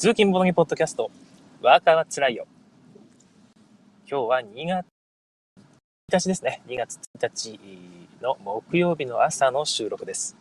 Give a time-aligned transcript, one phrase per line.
[0.00, 1.10] 通勤ボドゲポッドキャスト、
[1.60, 2.46] ワーカーはつらいよ。
[4.10, 4.86] 今日は2月
[6.10, 6.62] 1日ですね。
[6.68, 7.60] 2月1日
[8.22, 10.38] の木曜日の朝の収録です。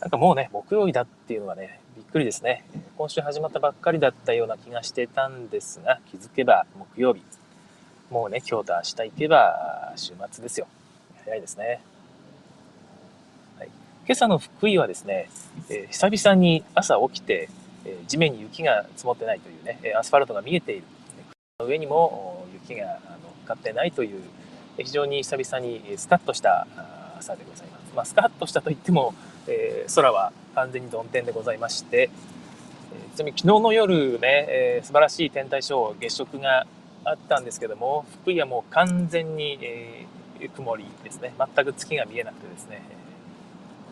[0.00, 2.64] なんかもうね、木曜日だっていうのはね、びっくりですね。
[2.96, 7.22] 今週始まったばっかりだったような気がしてたんですが、気づけば木曜日。
[8.08, 10.66] もうね、今日と明日行けば週末ですよ。
[11.26, 11.82] 早いですね。
[14.10, 15.30] 今朝の福井はですね、
[15.68, 17.48] えー、久々に朝起きて、
[17.84, 20.82] えー、地面に雪が積もってないというね、アスファルトが見えている。
[21.60, 22.90] の上にも雪が乗
[23.44, 24.20] っかってないという、
[24.78, 26.66] 非常に久々にスカッとした
[27.20, 27.94] 朝でございます。
[27.94, 29.14] まあ、スカッとしたといっても、
[29.46, 32.10] えー、空は完全に曇天でございまして、
[32.92, 36.66] えちなみに昨日の夜ね、えー、素晴らしい天体ショー、月食が
[37.04, 41.32] あったんですけども、福井はもう完全に、えー、曇りですね。
[41.38, 42.82] 全く月が見えなくてですね、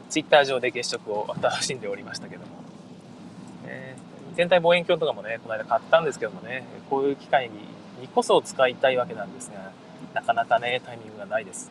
[0.09, 2.48] ツイッター上で月食を楽しんでおりましたけども、
[3.67, 9.73] えー、天体望遠鏡とかもね、この間買ったんですけどもね、こういう機会にこそ使いたいわけなんですが、
[10.14, 11.70] なかなかね、タイミングがないです。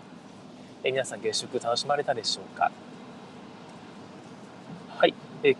[0.84, 2.72] えー、皆さん月食楽しまれたでしょうか？
[4.98, 5.14] はい。
[5.44, 5.58] えっ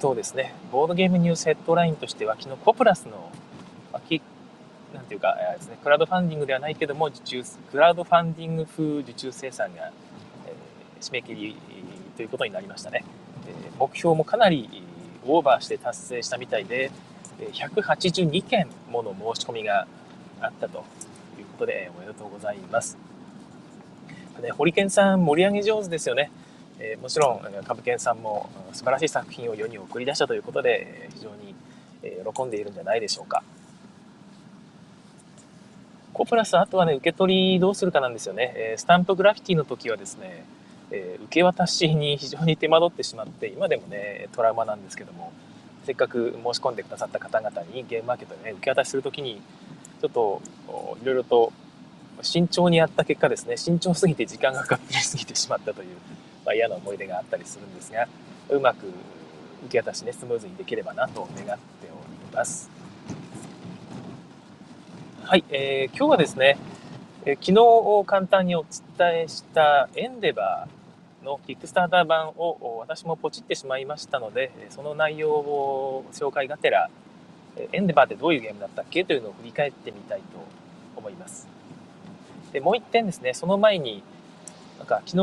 [0.00, 3.30] とですね、ボードゲームニュースヘッドラインとしては、昨日コプラスの、
[4.94, 9.90] なんていうか、えー、ですね、クラウドファンディングではないけども、受注、クラウドファンディング風受注生産が、
[10.46, 11.56] えー、締め切り
[12.16, 13.04] ということになりましたね。
[13.48, 14.82] え目標もかなり
[15.26, 16.90] オーバーして達成したみたいで、
[17.38, 19.86] 182件もの申し込みが
[20.40, 20.84] あったと
[21.38, 22.96] いうことで、おめでとうございます。
[24.42, 26.30] ね、ホリケンさん盛り上げ上手ですよね。
[26.78, 31.54] えー、もちろん、カブケンさんも素晴らしい作品を世に送り出したということで、非常に
[32.34, 33.42] 喜んでいるんじゃないでしょうか。
[36.12, 38.52] コプラス、あとはね、受け取りどうするかなんですよね。
[38.56, 40.44] えスタンプグラフィティの時はですね、
[40.90, 45.32] えー、受け渡しに非常に手間取ってしまって今でもねトラウマなんですけども
[45.84, 49.40] せっかく申し込んでくださった方々にゲームマーケットでね受け渡しする時に
[50.00, 50.42] ちょっと
[51.02, 51.52] いろいろと
[52.22, 55.88] 慎重にやった結果ですね慎重すぎて時間がかかりすぎてしまったという、
[56.44, 58.08] まあ、嫌な思い出があったりするんですが
[58.50, 58.92] うまく受
[59.70, 62.70] け渡しねスムーズにできればなと願っております。
[65.24, 66.56] はい、えー、今日はですね、
[67.24, 68.64] え昨日簡単にお
[68.96, 70.75] 伝えしたエンデバー
[71.26, 76.88] のキックスターター版を私もポチってしまいましたので、その内容を紹介がてら、
[77.72, 80.24] エンデバーってどういうゲームだったっけというのを振り返ってみたいと
[80.94, 81.48] 思います。
[82.52, 84.02] でもう一点ですね、その前に、
[84.78, 85.16] なんか昨日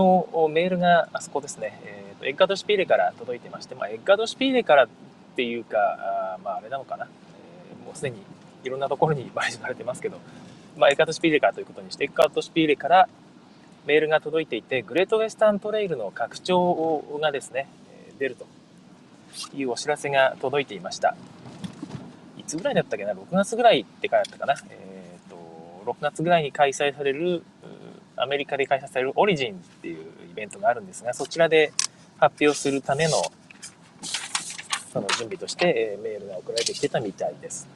[0.49, 4.87] メールがあそこですね、えーと、エッガード・シピーレから届いてまして、まあ、エッガード・シピーレからっ
[5.35, 8.17] ていうか、あまああれなのかな、えー、もうすでに
[8.63, 10.17] いろんなところに買収されてますけど、
[10.75, 13.07] まあ、エッカートシピーレカということにして、エッカートシピーレから
[13.85, 17.67] メールが届いていて、グレートウェスタントレイルの拡張がですね、
[18.19, 18.45] 出ると
[19.55, 21.15] いうお知らせが届いていました。
[22.37, 24.55] いつぐらいだったっけな ?6 月ぐらいって書いてあったかな？
[24.69, 27.43] えっ、ー、と、6月ぐらいに開催される、
[28.15, 31.73] アメリカで開催されるオリジンっていうイベントがあるんですが、そちらで
[32.17, 33.11] 発表するための
[34.93, 37.67] その準備として、えメールが送られてきてたみたいです。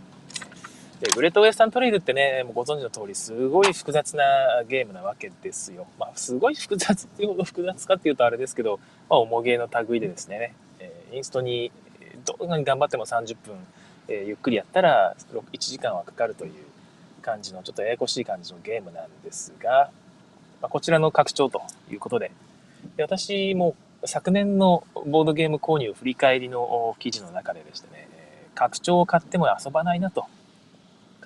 [0.99, 4.23] で、グレートウェスタントレイルってね、もうご存知の通り、すごい複雑な
[4.67, 5.85] ゲームなわけですよ。
[5.99, 11.71] まあ、すごい複雑っていうほど複雑かっていうとあれですけど、まあ、重ゲーの類でですね、えー、インストに
[12.25, 13.55] どんなに頑張っても30分、
[14.07, 16.53] えー、ゆっくりやったら1時間はかかるという
[17.21, 19.91] 感じの、ちょっとややこしい感じのゲームなんですが、
[20.61, 22.31] まあ、こちらの拡張ということで、
[22.95, 28.07] で私も昨年のボードゲーム購入振り返りの記事の中ででしてね、
[28.55, 30.25] 拡張を買っても遊ばないなと。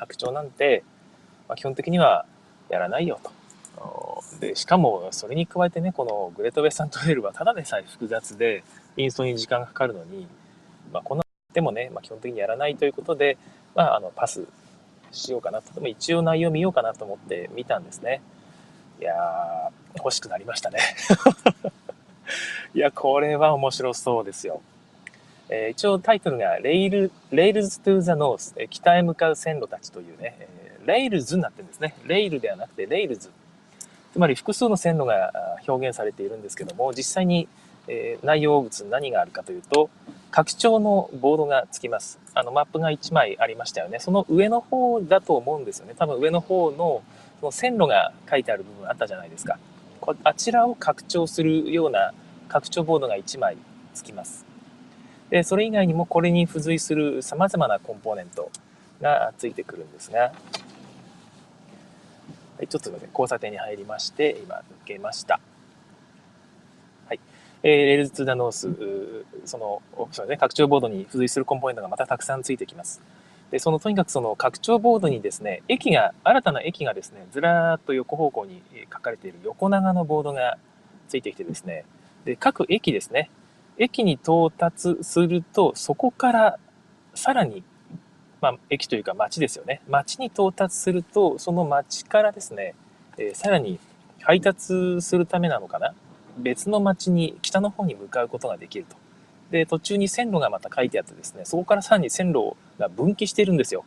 [0.01, 0.84] 拡張なんて、
[1.47, 2.25] まあ、基本的には
[2.69, 3.31] やらないよと。
[4.39, 8.63] でしかもそれに加えてねこのグレートウェスタントレールはただでさえ複雑で
[8.97, 10.28] インストに時間がかかるのに、
[10.91, 11.23] まあ、こんな
[11.53, 13.38] でもね、まあ、基本的にやらないということで、
[13.75, 14.47] まあ、あのパス
[15.12, 15.73] しようかなと。
[15.73, 18.22] でも一応内容見ようかなと思って見たんですね。
[19.00, 20.80] いやー欲しくなりましたね。
[22.74, 24.62] いやこれは面白そうですよ
[25.51, 31.94] えー、一応タイトルが Rail、Rails to the North、北へ向かう線路たちというね、えー、 Rails になってるんですね。
[32.06, 33.30] Rail ではなくて Rails。
[34.13, 35.31] つまり複数の線路が
[35.68, 37.50] 表現されているんですけども、実際に、
[37.89, 39.89] えー、内容物に何があるかというと、
[40.31, 42.18] 拡張のボードがつきます。
[42.33, 44.00] あのマップが1枚ありましたよね。
[44.00, 45.95] その上の方だと思うんですよね。
[45.98, 47.03] 多分上の方の
[47.42, 49.59] その線路が書いてある部分あったじゃないですか。
[50.00, 52.13] こあちらを拡張するような
[52.48, 53.57] 拡張ボードが1枚
[53.94, 54.50] つきます。
[55.31, 58.51] で、それ以外にもこれに付随する様々なコンポーネント
[59.01, 60.33] がついてくるんですが、は
[62.62, 63.10] い、ちょっとすみません。
[63.10, 65.39] 交差点に入りまして、今抜けました。
[67.07, 67.19] はい。
[67.63, 69.81] えー、 Rails to the North、その、
[70.12, 73.01] そうね、拡張ボードに付随するコンポーネントがまたたくさんついてきます。
[73.51, 78.62] で、そのとにかくその拡張ボードにですね、駅が、新たな駅がですね、ずらーっと横方向に
[78.94, 80.57] 書かれている横長のボードが
[81.07, 81.86] ついてきてですね、
[82.25, 83.30] で、各駅ですね、
[83.81, 86.60] 駅に到達すると、そこから
[87.16, 87.63] さらに、
[88.39, 89.81] まあ、駅というか街ですよね。
[89.89, 92.75] 街に到達すると、その街からですね、
[93.18, 93.80] えー、さらに
[94.22, 95.95] 配達するためなのかな？
[96.38, 98.95] 別の町に北の方に向かうことができると。
[99.50, 103.84] で、途中に線路がまた書いてあってですね、そこからさらに線路が分岐しているんですよ。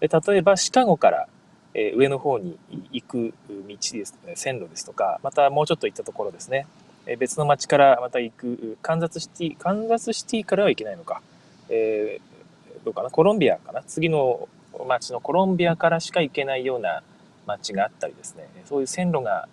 [0.00, 1.26] で例えばシカゴから、
[1.72, 2.58] え上の方に
[2.90, 6.66] 行く道ですね、線路ですとか、またもうちょっと行ったところですね、
[7.06, 11.20] え別の町からまた行く、カンザスシティ、カンザスシティからは行けないのか、
[11.68, 14.48] えー、どうかな、コロンビアかな、次の
[14.86, 17.02] 町のコロンビアからしか行けないような
[17.46, 19.48] 町があったりですね、そういう線路が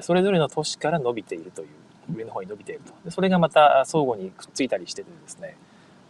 [0.00, 1.68] それぞれの都市から伸びているという、
[2.14, 2.92] 上の方に伸びていると。
[3.04, 5.56] でそれがまた相互にくっついたりしててですね、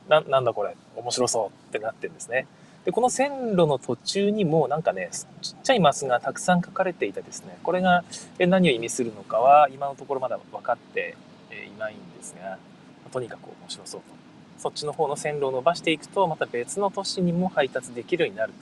[0.08, 2.46] ななんだこれ、面白そうってなってるんですね。
[2.84, 5.10] で、この線路の途中にもなんかね、
[5.42, 8.04] ちっちゃいマスがたくさん書かれていてですね、これが
[8.38, 11.16] 何を意味するのかは今のところまだ分かって
[11.52, 12.58] いないんですが、
[13.12, 14.06] とにかく面白そうと。
[14.58, 18.52] そっちの方の線路を伸ばしていくと、また別の都市にも配達できるようになる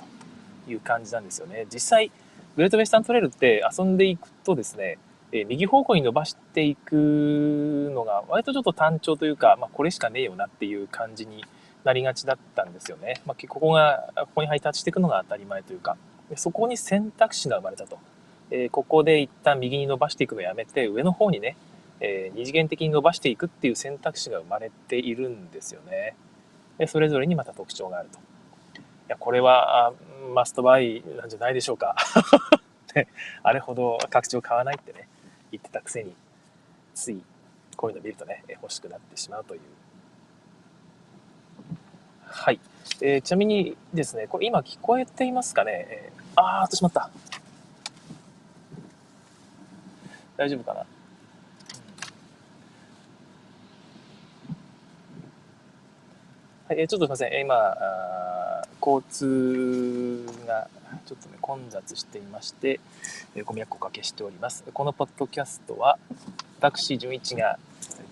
[0.66, 1.66] という感じなんですよね。
[1.72, 2.10] 実際、
[2.56, 4.98] グレートウェスタントレールって遊んでいくとですね、
[5.32, 11.44] え右方向に伸ばしていくのが割とちょっと単調というか、まあ、これしかねえよなっていう感じに
[11.84, 13.20] なりがちだったんですよね。
[13.26, 15.96] まあ、ここが、ここに配達していくのが当たり前というか、
[16.36, 17.98] そこに選択肢が生まれたと。
[18.50, 21.56] えー、ここで一旦右に伸ばしていくのをやめて、上の方にね、
[22.00, 26.14] えー、二次元的に伸ばしていくっていう選択肢が生まれているんですよね。
[26.78, 28.18] でそれぞれにまた特徴があると。
[28.18, 28.20] い
[29.08, 29.92] や、これは
[30.34, 31.96] マストバイなんじゃないでしょうか。
[33.42, 35.08] あれほど拡張買わないってね。
[35.50, 36.14] 言ってたくせに、
[36.94, 37.22] つい
[37.76, 39.60] こういうの見るとね、欲しくなってしまうという。
[42.30, 42.60] はい。
[43.00, 47.10] えー、ちなみにですね、これ今聞こえていますかね、えー、あーっとしまった。
[50.36, 50.80] 大丈夫かな？
[56.68, 57.40] はい、えー、ちょっとすみません。
[57.40, 60.68] 今、あ交通が
[61.06, 62.78] ちょっとね、混雑していまして、
[63.34, 64.64] えー、ご迷惑おかけしております。
[64.72, 65.98] このポッドキャストは、
[66.60, 67.58] 私、純一が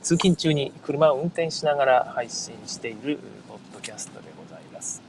[0.02, 3.18] 通勤中に車を運転しながら配信している
[3.48, 3.55] ポ
[3.86, 5.00] キャストでございます。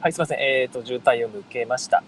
[0.00, 0.40] はい、すいません。
[0.40, 2.02] えっ、ー、と、渋滞を抜けました。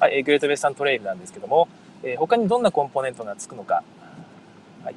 [0.00, 1.68] はい、グレートウェスタントレイルなんですけども、
[2.02, 3.84] えー、他にどんなコンポーネントがつくのか、
[4.82, 4.96] はい、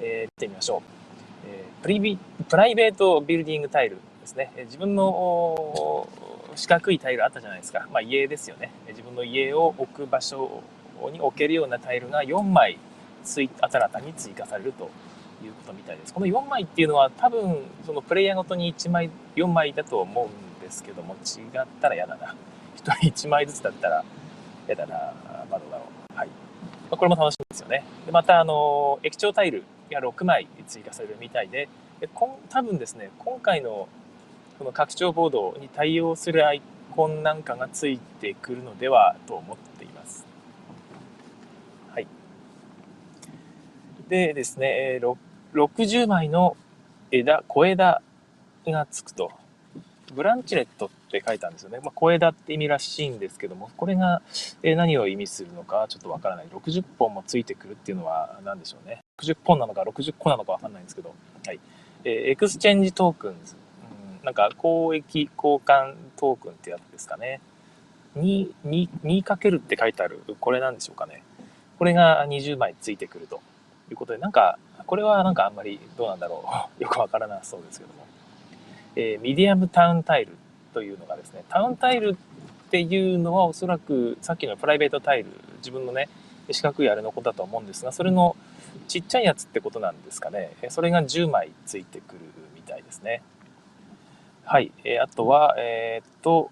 [0.00, 1.48] えー、見てみましょう。
[1.48, 4.52] えプリビプライベートビルディングタイルですね。
[4.66, 6.06] 自分の
[6.56, 7.88] 四角いタイルあったじゃないですか。
[7.90, 8.70] まあ、家ですよね。
[8.88, 10.62] 自分の家を置く場所
[11.10, 12.78] に置けるようなタイルが4枚
[13.24, 14.90] 新たに追加されると
[15.44, 16.14] いうことみたいです。
[16.14, 22.34] この4枚っていうのは多分そのプレイヤーごとに1枚、4枚だと思うんですけども、違ったら嫌だな。
[22.76, 24.04] 1人1枚ずつだったら
[24.66, 25.12] 嫌だな。
[25.50, 25.84] まだだろ
[26.14, 26.16] う。
[26.16, 26.28] はい。
[26.28, 26.34] ま
[26.92, 27.84] あ、これも楽しみですよね。
[28.06, 31.68] でまた、あの、液晶タイルが6枚追加されるみたいで、
[32.00, 33.88] でこん多分ですね、今回の
[34.58, 36.62] この拡張ボードに対応するアイ
[36.94, 39.70] コンなんかがついてくるのではと思って。
[44.10, 45.00] でですね、
[45.54, 46.56] 60枚の
[47.12, 48.02] 枝、小枝
[48.66, 49.30] がつくと。
[50.12, 51.78] branchlet って書いたんですよね。
[51.78, 54.20] まあ、小枝って意味らしいんですけども、これが
[54.64, 56.48] 何を意味するのかちょっとわからない。
[56.52, 58.98] 60本もついてくるっていうのは何でしょうね。
[59.22, 61.14] 60本なのか60個なのかわかんないんですけど、
[61.46, 61.60] はい。
[62.02, 63.54] えー、 exchange tokens。
[64.18, 67.40] うん、なんか、交易交換トークンってやつですかね。
[68.16, 71.22] に、に、にかけるって書いてある、これなんでしょうかね。
[71.78, 73.40] これが20枚ついてくると
[73.90, 76.44] いうことで、なんか、これはなんかあんまりどうなんだろ
[76.78, 76.82] う。
[76.82, 78.06] よくわからなそうですけども。
[78.96, 80.36] えー、 medium town tile
[80.74, 82.16] というのがですね、 town tile
[82.66, 86.08] っていうのはおそらくさっきの private tile、自分のね、
[86.50, 88.36] 四角いあれのことだと思うんですが、それの
[88.88, 90.52] ちっちゃいやつってことなんですかね。
[90.68, 92.20] それが10枚ついてくる
[92.54, 93.22] みたいですね。
[94.44, 94.72] はい。
[94.84, 96.50] えあとは、えー、っと、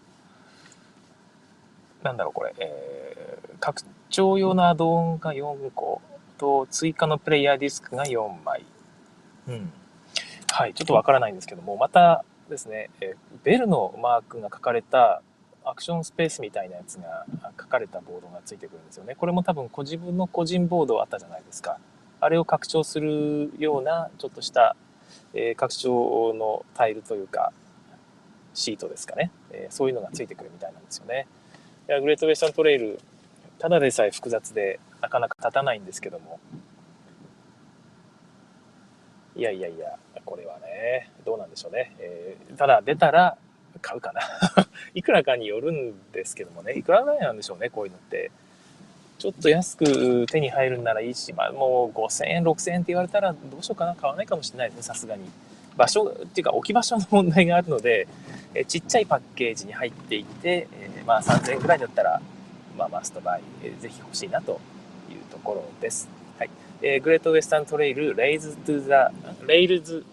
[2.02, 6.00] なんだろうこれ、えー、拡張用のアドオンが4個
[6.38, 8.64] と、追加のプレイヤーディスクが4枚。
[9.48, 9.72] うん。
[10.50, 10.74] はい。
[10.74, 13.14] ちょっとわからないんですけども、またですね、え
[13.44, 15.22] ベルのマークが書かれた
[15.64, 17.26] アクションスペースみたいなやつが
[17.60, 19.14] 書かれたボードがついてくるんですよね。
[19.14, 21.78] これも多分ご自分の個人ボードあったじゃないですか。
[22.20, 24.76] あれを拡張するようなちょっとした、
[25.34, 27.52] えー、拡張のタイルというか
[28.54, 31.26] シートですかね、えー、そういうのがついてくるみたいなんですよね。
[31.86, 32.98] グレートウェスタントレイル
[33.58, 36.40] ただでさえ複雑でなかなか立たないんですけども。
[39.36, 43.38] いやいやいやこれはねどうなんでしょうね、えー、ただ出たら
[43.80, 44.20] 買うかな。
[44.94, 46.72] いくらかによるんですけどもね。
[46.72, 48.30] いくらぐらいなんでしょうねこういうのって。
[49.18, 53.94] ちょっと安く手に入るんならいいし、まあ、もう5000円6000円って言われたらどうしようかな。
[53.94, 55.28] 買わないかもしれないですねさすがに。
[55.76, 58.08] 場所っていうか置き場所の問題があるので
[58.54, 62.20] えちっちゃいパッケージに入っていて、えまあ3000円くらいだったら
[62.78, 64.60] まあ、 must buy、えー、ぜひ欲しいなと
[65.38, 66.08] ところです。
[66.38, 66.50] はい。
[66.82, 70.04] えー、 Great Western Trail、Rails to the、Rails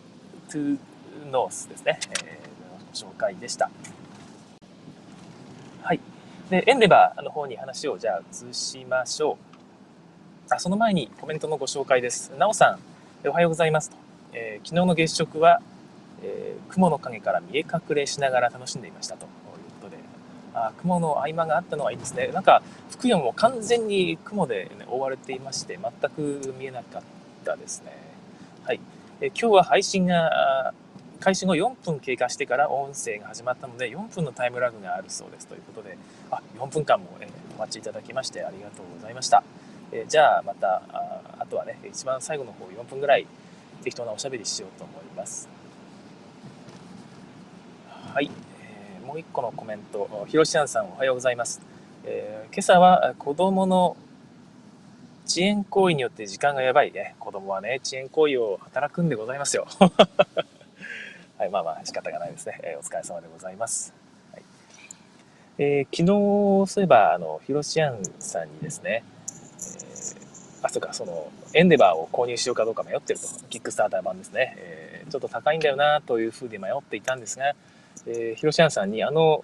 [0.50, 2.00] to North ですね。
[2.24, 3.70] えー、ご紹介でした。
[5.82, 6.00] はい。
[6.50, 10.54] で、エンデバーの方に話をじゃあ移しましょう。
[10.54, 12.32] あ、その前にコメントのご紹介です。
[12.38, 12.78] なおさ
[13.24, 13.98] ん、おはようございますと。
[14.34, 15.62] えー、昨日の月食は、
[16.22, 19.28] えー、雲の影から見え隠れしながら楽しんでいましたと。
[20.56, 22.28] あ雲の合間があったのはいいですね。
[22.34, 27.02] なんか福山も完全に雲で、ね、覆われていまして全く見えなかっ
[27.44, 27.92] たですね。
[28.64, 28.80] はい。
[29.22, 30.74] え今日は配信が
[31.20, 35.98] 開始後4分経過してから音声が始まったので4分のタイムラグがあるそうですということで
[36.32, 39.44] あ4分間も、えお待ちいただきましてありがとうございました。
[39.92, 43.28] えじゃあまたああとはね一番最後の方4分ぐらい
[43.84, 45.50] 適当なおしゃべりしようと思います。
[48.14, 48.45] はい。
[49.06, 51.62] もう一個のコメント、ひろしあんさんおはようございます。
[52.06, 53.96] えー、今朝は子供の
[55.28, 57.14] 遅延行為によって時間がやばいね。
[57.20, 59.68] 子供はね、遅延行為を働くんでございますよ。
[61.38, 62.60] はい、まあまあ仕方がないですね。
[62.64, 63.94] えー、お疲れ様でございます。
[64.34, 64.44] はい、
[65.60, 73.28] えー、昨日、そういえば、あの、ひろしあんさんにですね、えー、あ、そうか、その、エンデバーを購入しようかどうか迷ってると。
[73.52, 74.56] キックスターター版ですね。
[74.58, 77.54] えー、ちょっと高いんだよなというふうに迷っていたんですが、
[78.08, 79.44] えー、広島さんにあの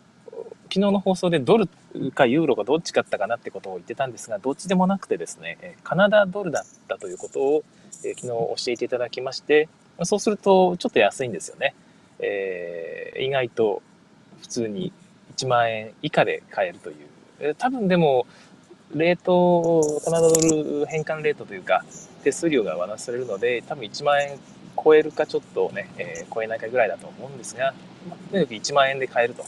[0.71, 1.67] 昨日の放送でドル
[2.13, 7.63] かユーロがどっちかったかなってことを言ってたんですがどっちでもなくてですねカナダドルだったということを、
[8.05, 9.67] えー、昨日教えていただきまして
[10.03, 11.75] そうするとちょっと安いんですよね、
[12.19, 13.81] えー、意外と
[14.41, 14.93] 普通に
[15.35, 16.95] 1万円以下で買えるという、
[17.39, 18.25] えー、多分でも
[18.95, 21.83] レートカナダドル変換レートというか
[22.23, 24.39] 手数料が渡されるので多分1万円
[24.83, 27.73] 超えるかちょっとね、えー、超えないかぐらいだと思うんですが、
[28.09, 29.43] まとにかく1万円で買えると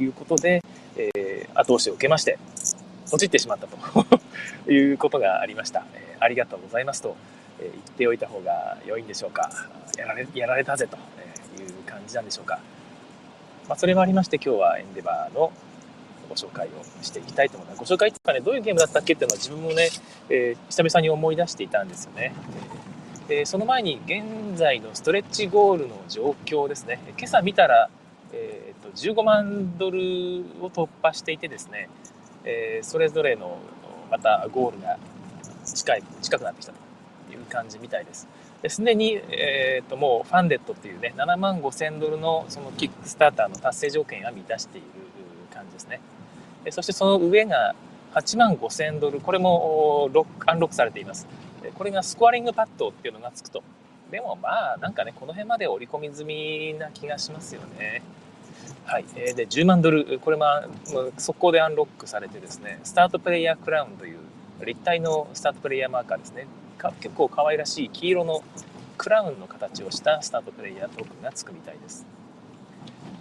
[0.00, 0.62] いうことで、
[0.96, 2.38] えー、後押しを受けまして、
[3.10, 3.76] ポチってしまったと
[4.70, 5.84] いうことがありました。
[5.94, 7.16] えー、ありがとうございますと、
[7.58, 9.50] えー、言っておいた方が良いんでしょうか。
[9.98, 10.96] やられやられたぜと
[11.60, 12.60] いう感じなんでしょうか。
[13.68, 15.52] まあ、それもありまして、今日はエンデバーの
[16.28, 16.70] ご紹介を
[17.02, 17.78] していきたいと思います。
[17.78, 19.88] ご紹介というかね、どういうゲームだったっけっていうのは自分もね、
[20.28, 22.32] えー、久々に思い出していたんですよね。
[23.30, 26.98] でその前に現在のストレッチゴールの状況ですね。
[27.16, 27.88] 今朝見たら、
[28.32, 29.98] えーと、15万ドル
[30.60, 31.88] を突破していてですね、
[32.44, 33.58] えー、それぞれの
[34.10, 34.98] またゴールが
[35.64, 36.78] 近い近くなってきたと
[37.32, 38.26] いう感じみたいです。
[38.68, 44.88] すでに、えーと、もうファンデットっていうね7万5000ドルのそのキックスターターの達成条件が満たしている
[45.54, 46.00] 感じですね。
[46.70, 47.76] そしてその上が
[48.12, 51.28] 8万5000ドルこれもロックアンロックされています。
[51.62, 53.62] でこれがスコアリングパッドっていうのがつくと。
[54.10, 58.02] でもまあ、なんかね、この辺まで織り込み済みな気がしますよね。
[58.84, 59.04] はい。
[59.14, 60.46] えー、で、10万ドル、これも
[61.16, 64.18] 速攻でアンロックされてですね、スタートプレイヤークラウンという
[64.64, 66.46] 立体のスタートプレイヤーマーカーですね。
[67.00, 68.42] 結構可愛らしい黄色の
[68.96, 72.06] クラウンの形をしたスタートプレイヤートークンがつくみたいです。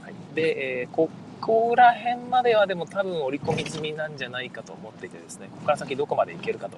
[0.01, 6.77] はい、で、えー、ここら辺まではでも多分織り込み済みなんじゃないかと思っていてですね、ここから先どこまでいけるかと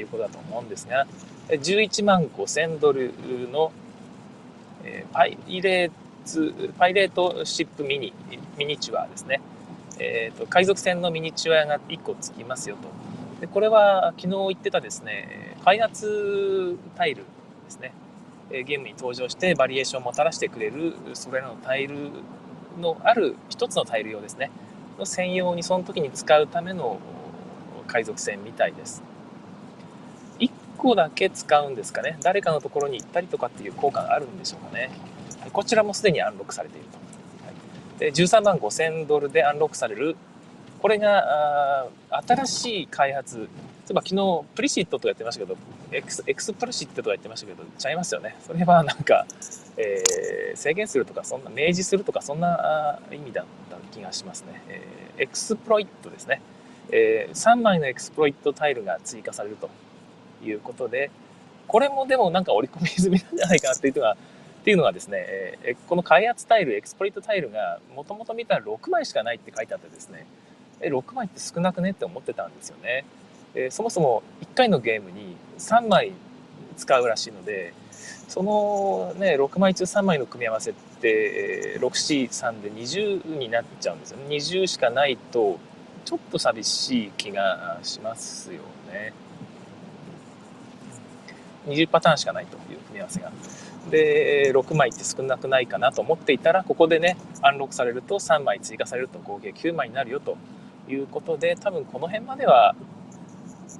[0.00, 1.06] いうことだと思うんですが、
[1.48, 3.12] 11万5000ドル
[3.50, 3.72] の、
[4.84, 5.90] えパイレー
[6.24, 8.12] ツ、パイレートシップミニ、
[8.56, 9.40] ミニチュアですね。
[9.98, 12.88] えーと、海賊船のミニチュアが1個つきますよと。
[13.40, 17.22] でこれは昨日言ってたですね、開発タイル
[17.64, 17.92] ですね。
[18.50, 22.10] ゲームに登場してバリエーションをもたらしてくれるそれらのタイル
[22.80, 24.50] のある一つのタイル用ですね
[24.98, 26.98] の専用にその時に使うための
[27.86, 29.02] 海賊船みたいです
[30.84, 32.18] 個だけ使うんですかね？
[32.22, 34.90] 誰かのところに行ったりとかっていう効果があるんでしょうかね？
[35.52, 36.98] こちらもすでにアンロックされていると。
[37.98, 40.16] で13万5000ドルでアンロックされる。
[40.80, 43.38] これが新しい開発。
[43.38, 43.44] 例
[43.90, 45.56] えば昨日 plicit とかやってましたけど、
[45.92, 48.36] ex explicit とか言ってましたけど、ちゃいますよね。
[48.46, 49.26] それはなんか、
[49.76, 54.62] えー、制限するとか、そんな、明示するとか、そんな意味だった気がしますね。
[54.68, 56.40] えー、 exploit ですね。
[56.90, 59.70] えー、3枚の exploit tile が追加されると
[60.44, 61.10] いうことで、
[61.66, 65.18] これもでもなんか織り込み済みなんじゃないかなっていうのは、っていうのはですね、
[65.62, 70.26] えこの開発タイル、エクスプリットタイルがもともと見たら6枚しかないって書いてあってですね、
[70.80, 73.04] え、6枚って少なくねって思ってたんですよね。
[73.54, 76.12] えー、そもそも1回のゲームに3枚
[76.76, 77.72] 使うらしいので
[78.28, 85.58] そのね6枚中3枚の組み合わせって643で20になっちゃうんですよね20しかないと
[86.04, 88.60] ちょっと寂しい気がしますよ
[88.92, 89.12] ね
[91.66, 93.32] 20パターンしかないという組み合わせが
[93.90, 100.36] で6枚って少なくないかなと思っていたらここでねアンロックされると3枚追加されると合計9枚になるよと
[100.88, 102.74] いうことで多分この辺までは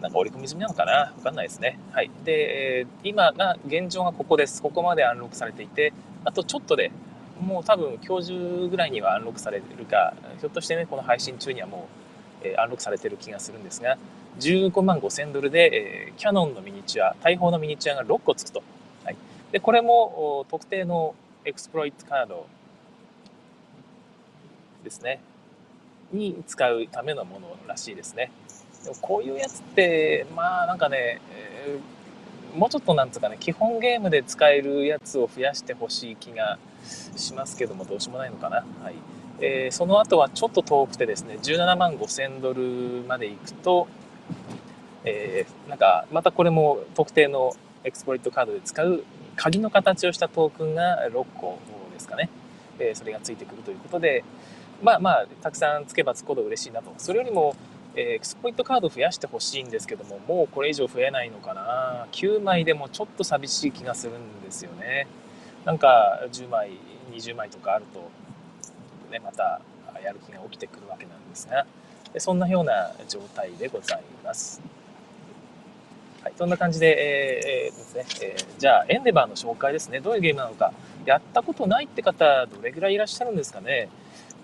[0.01, 0.93] なんか織り込み済みなのかな？
[0.93, 1.79] わかんないですね。
[1.93, 2.11] はい。
[2.25, 4.61] で、今が、現状がここです。
[4.61, 5.93] ここまでアンロックされていて、
[6.25, 6.91] あとちょっとで、
[7.41, 12.04] もう多分今日中ぐらいにはアンロックされるか、ひょっとしてね、この配信中にはもう、
[12.45, 13.99] え、アンロックされてる気がするんですが、
[14.41, 18.63] 15万5000ドルで、え、キャノンのミニチュア、大砲のミニチュアが6個つくと。
[19.05, 19.17] はい。
[19.53, 22.47] で、これも特定のエクスプロイトカード
[24.83, 25.21] ですね。
[26.13, 28.31] に使うためのものらしいですね。
[28.85, 36.59] でもこういうやつってまあなんかね、えー、もうちょっとなんつうかね基本ゲームで使えるやつを増やしてほしい気が
[37.17, 38.95] しますけどもどうしようもないのかな、はい
[39.47, 43.87] えー、その後はちょっと遠くてですね17万5000ドルまで行くと、
[45.05, 49.05] えー、なんかまたこれも特定のエクスポリットカードで使う
[49.37, 51.59] 鍵の形をしたトークンが6個
[51.93, 52.31] ですかね、
[52.79, 54.25] えー、それがついてくるということで
[54.83, 57.55] まあまあたくさんつけばつくほど嬉しいなとそれよりも
[57.97, 62.09] えエクスポイントカード増やしてほしいんですけども、もうこれ以上増えないのかな。
[62.11, 65.07] 9枚でもちょっと寂しい気がするんですよね。
[65.65, 66.73] なんか10枚、
[67.13, 68.11] 20枚とかあると、
[69.11, 69.61] ね、また
[70.03, 71.67] やる気が起きてくるわけなんですが、
[72.19, 74.61] そんなような状態でございます。
[76.23, 80.01] はい、そんな感じで、えー、ですね、えー、じゃあ、エンデバーの紹介ですね。
[80.01, 80.73] どういうゲームなのか。
[81.05, 83.91] やったことないって方、どれぐらいいらっしゃるんですかね。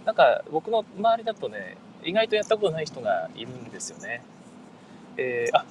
[0.05, 4.23] なんか、僕の周りだとね、意外とやったことない人がいるんですよね。
[5.17, 5.64] えー、あ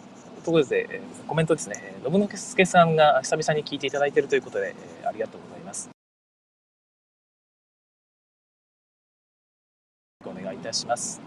[0.43, 5.58] ところで、えー、コメントですね、信之助さんが久々に聞いていただいているということで、えー、ありがとうございます。
[10.59, 11.21] たします。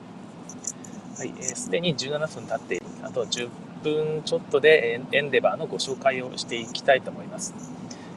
[1.18, 2.86] はい、す、えー、で、に17分経っている。
[3.02, 3.48] あと10
[3.82, 7.54] 分ちょっとでエンデバーのご紹介をしていきたいと思います。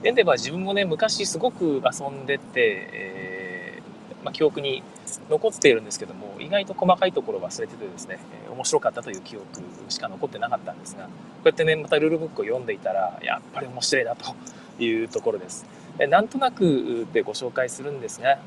[0.03, 4.83] エンデバー自分もね、昔すごく遊んでて、えー、まあ、記憶に
[5.29, 9.45] 残っているんですけども意外と細かいところ忘れててですね、え、面白かったという記憶
[9.89, 11.09] しか残ってなかったんですがこ
[11.45, 14.35] うやってねまたルールブックを読んでいたらやっぱり面白いなと
[14.83, 15.65] いうところです、
[16.09, 18.37] なんとなくでご紹介するんですが、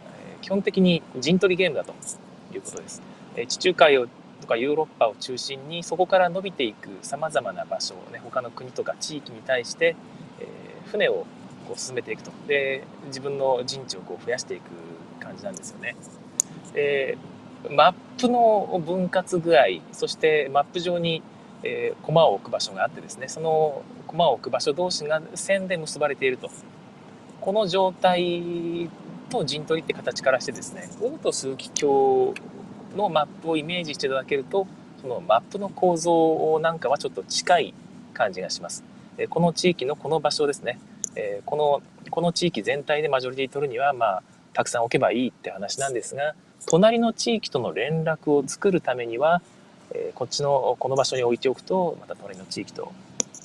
[0.42, 1.94] 基本的に陣取りゲームだと
[2.59, 3.03] いうことです、
[3.37, 4.07] え地中海を
[4.40, 9.97] とかヨーロッパを中心にそこから伸びていくさまざまな場所をね他の国とか地域に対して、
[10.40, 10.47] え
[10.87, 11.27] 船を
[11.66, 12.31] こう進めていくと。
[12.47, 14.71] で自分の陣地をこう増やしていく
[15.21, 15.97] 感じなんですよね。
[16.75, 21.23] えー、マップの分割具合そしてマップ上に、
[21.62, 26.51] えー、駒を置く場所があってですねその駒を置く場所同士が線で結ばれていると。
[27.40, 28.90] この状態
[29.29, 32.35] と陣取りって形からしてですね王と数奇鏡
[32.97, 34.67] のマップをイメージしていただけると
[35.01, 37.75] そのマップの構造なんかはちょっと近い
[38.14, 38.83] 感じがします。
[39.31, 40.79] この地域のこの場所ですね、
[41.45, 46.35] このこの地域全体でマジョリティ取るにはまあたくさん置けばいいって話なんですが
[46.67, 49.41] 隣の地域との連絡を作るためには、
[49.93, 52.93] え、こっちのこの場所に置いておくとまた隣の地域と、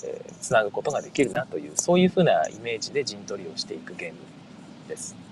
[0.03, 4.17] え、つなぐことができるなというそういうふうなイメージで陣取りをしていくゲーム
[4.87, 5.22] です。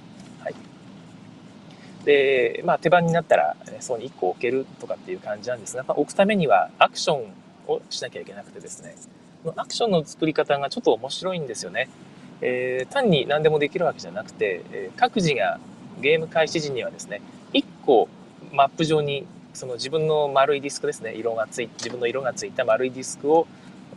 [2.06, 7.34] でまあ手番になったらそうに1個置けるとかっていう感じなんですが、まあ、置くためにはアクション
[7.68, 8.96] をしなきゃいけなくてですね。
[9.56, 11.90] アクションの作り方がちょっと面白いんですよね。
[12.42, 15.60] えー、単に何でもできるわけじゃなくて、え、各自が
[16.00, 17.22] ゲーム開始時にはですね
[17.54, 18.10] 1個
[18.52, 23.48] マップ上にその自分の丸いディスクですね色がつい自分の色がついた丸いディスクを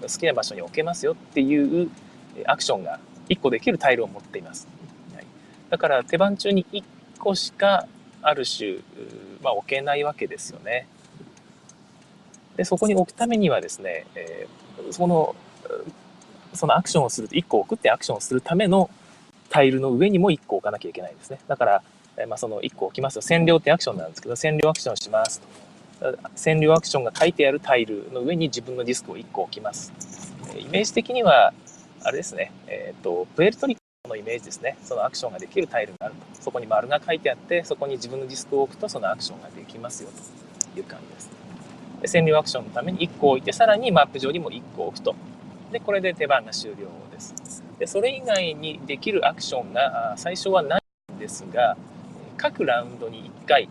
[0.01, 1.91] 好きな場所に置けますよっていう
[2.47, 4.69] アクションが1個できるタイルを持っています、
[5.15, 5.27] はい、
[5.71, 6.85] だから手番中に1
[7.19, 7.87] 個しか
[8.27, 8.79] ある種、
[9.43, 10.87] まあ、置けないわけですよね
[12.57, 15.35] でそこに置くためにはですね、えー、その
[16.53, 18.89] そのアクションをすると1個置くってアクションをするための
[19.49, 21.83] タイルの上にも1個置かなきゃいけないんですねだから
[22.17, 23.23] えまあ、その1個置きますよ。
[23.23, 25.41] 占領ってアクションなんですけど、占領アクションします
[26.01, 26.19] と。
[26.37, 29.93] 占領アクションが書いてあるタイルの上に自分のディスクを1個置きます。
[30.57, 31.53] イメージ的には、
[32.03, 33.77] あれですね、えっ、ー、と、プエルトリ
[34.07, 34.77] のイメージですね。
[34.83, 36.43] そのアクションができるタイルがあると。
[36.43, 40.11] そこに丸が書いてあって、そこに自分のディスクを置くと、そのアクションができますよ
[40.75, 41.31] という感じです。
[42.03, 45.15] で占領アクションのために1個置いて、さらにマップ上にも1個置くと。
[45.73, 47.35] で、これで手番が終了です。
[47.79, 51.77] で、それ以外にできるアクションが最初はないんですが、
[52.37, 53.71] 各ラウンドに1回、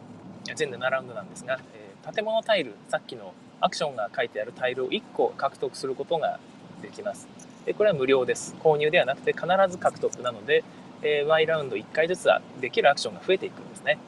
[0.56, 6.39] 全7ラウンドなんですが、え、建物タイル、さっきのアクションが書いてあるタイルを1個獲得することが
[6.82, 7.28] できます。
[7.71, 8.56] これは無料です。
[8.62, 10.65] 購入ではなくて必ず獲得なので、
[11.02, 13.99] えー、Y ラウンド1回ずつはできるアクションが増えていくんですね。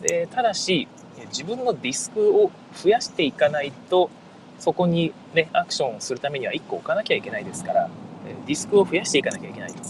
[0.00, 0.88] でただし、
[1.28, 4.10] 自分のディスクを増やしていかないと、
[4.58, 7.90] そこにね、アクションをするためには1個置かなきゃいけないですから、
[8.46, 9.82] ディスクを増やしていかなきゃいけないと。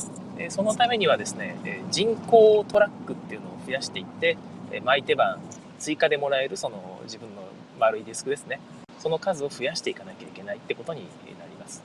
[0.50, 1.56] そのためにはですね、
[1.90, 4.36] 人工トラックっていうのを増やしていって、
[4.84, 5.38] 巻いて番
[5.78, 7.42] 追加でもらえるその自分の
[7.78, 8.60] 丸いディスクですね。
[8.98, 11.02] その数を増やしていかなきゃいけないってことに
[11.38, 11.82] なります。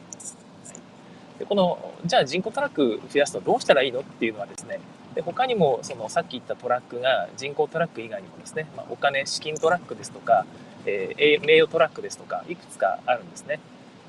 [1.41, 4.79] でこの、じゃあ人工トラック増やすとどうしたらいいのっていうのはですね、
[5.15, 10.45] で他にもそのさっき言ったトラックが人口トラック以外にもですね、まあ、お金資金トラックですとか、
[10.85, 13.59] えー、名誉トラックですとかいくつかあるんですね。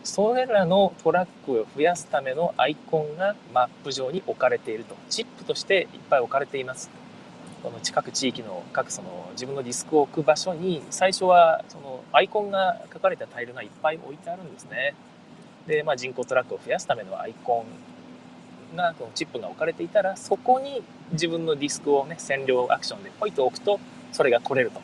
[0.04, 4.94] それらのトラックを増やすためのアイコンがマップ上に置かれていると。
[5.08, 6.90] チップとしていっぱい置かれています。
[7.62, 14.94] この近く地域の各その自分のディスクを置く場所に最初はそのアイコンが書かれたタイルがいっぱい置いてあるんですね。
[15.66, 17.64] で、まあ、人口トラックを増やすためのアイコ
[18.74, 23.78] ンがこのチップが置かれていたらそこに自分のディスクをね占領アクションでポイと置くと
[24.12, 24.80] それが取れると。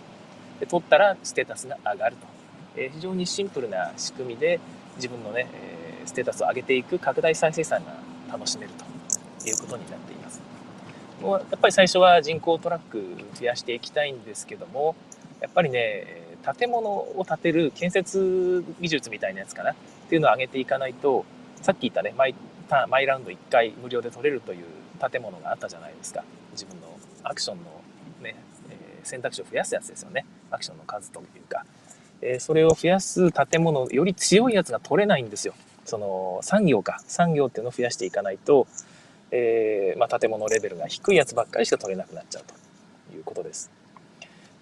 [0.61, 2.27] で取ったらステータスが上がると、
[2.77, 4.59] えー、非常にシンプルな仕組みで
[4.97, 7.95] 自分のね、えー、ステータスを上げていく拡大再生産が
[8.33, 8.89] 楽しめると。
[9.47, 10.41] いうことになっています。
[11.23, 13.03] もうやっぱり最初は人工トラック
[13.35, 14.95] 増やしていきたいんですけども
[15.41, 16.23] やっぱりね
[16.57, 19.75] 建物を建てる建設技術みたいなやつかな。
[20.09, 21.27] っていうのを上げていかないと
[21.61, 22.35] さっき言ったねマイ
[22.89, 24.65] マイラウンド1回無料で取れるという
[25.11, 26.25] 建物があったじゃないですか。
[26.53, 26.89] 自分の
[27.23, 27.65] アクションの
[28.23, 28.35] ね、
[28.69, 30.27] え選択肢を増やすやつですよね。
[30.51, 31.65] アクションの数というか、
[32.21, 35.55] えそれを増やす建物より強いやつが取れないんですよ。
[35.85, 37.01] その産業か。
[37.07, 38.67] 産業っていうのを増やしていかないと、
[39.31, 43.71] えー、まあ、建物レベルが低いやつばっかりしか取れなくなっちゃうということです。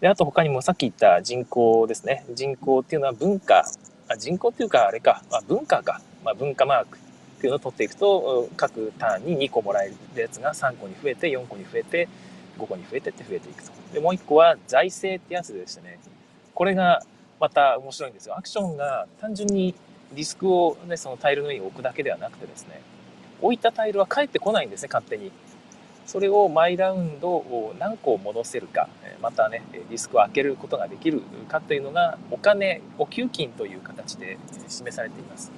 [0.01, 2.25] であと他にもさっき言った人口ですね。
[2.35, 3.65] 人口っていうのは文化
[4.09, 12.09] あ人口っていうかあれか、まあ、文化か、まあ、文化マークっていうのを取っていくと各ターンに2個もらえるやつが3個に増えて4個に増えて
[12.59, 13.71] 5個に増えてって増えていくと。
[13.93, 15.99] でもう1個は財政ってやつでしてね。
[16.55, 17.03] これが
[17.39, 18.37] また面白いんですよ。
[18.39, 19.75] アクションが単純に
[20.15, 22.81] ディスクを、ね、そのタイルの上に置くだけではなくてですね
[23.43, 25.31] 置いたタイルは返ってこないんですね勝手に。
[26.07, 28.89] それをマイラウンドを何個戻せるか
[29.21, 34.39] またねディスクを開けることができるかというのがお金お給金という形で
[34.69, 35.51] 示されています。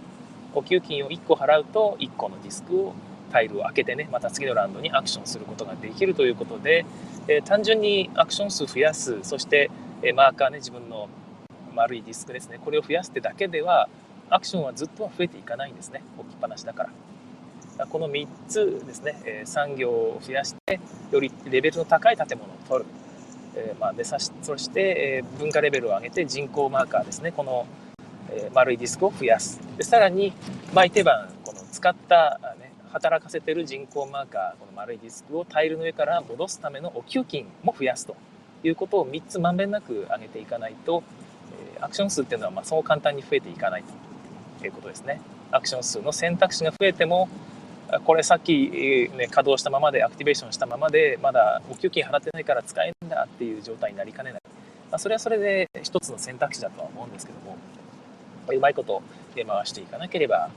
[0.55, 2.95] お給金を1個払うと1個のディスクを
[3.31, 6.87] タイルを開けてねまた次のラウンドにアクションすることができるということで、
[7.29, 9.71] え、単純にアクション数増やすそして、
[10.03, 11.09] え、マーカーね自分の
[11.75, 13.89] 丸いディスクですねこれを増やすってだけでは
[14.31, 16.91] アクションはずっとは増えていかないんですね置きっぱなしだから。
[17.87, 22.91] この3つですね、え、産業を増やしてよりレベルの高い建物を取る、
[23.57, 27.33] え、まあ、でさしそして、え、文化レベルを上げて人口マーカーですね。
[27.33, 27.67] この
[28.31, 29.61] え丸いディスクを増やす。
[29.77, 30.33] でさらに
[30.75, 38.17] 毎手番この使った、ね、働かせてる人工マーカーこの丸いディスクをタイルの上から戻すためのお給金も増やすと。
[38.65, 41.05] いうことを3つまんべんなく上げていかないと、
[41.77, 43.85] えアクション数っていうのはまそう簡単に増えていかない
[44.59, 45.21] ということですね。
[45.53, 47.29] アクション数の選択肢が増えても
[48.05, 54.43] これさっき、ね、稼働したままでアクティベーションしたままでまだお給金払ってないから使えるんだっていう状態になりかねない、
[54.91, 57.57] まあ、それはそれで一つの選択肢だとは思うんですけども
[58.49, 59.03] ぱりうまいこと
[59.35, 60.51] で回していかなければ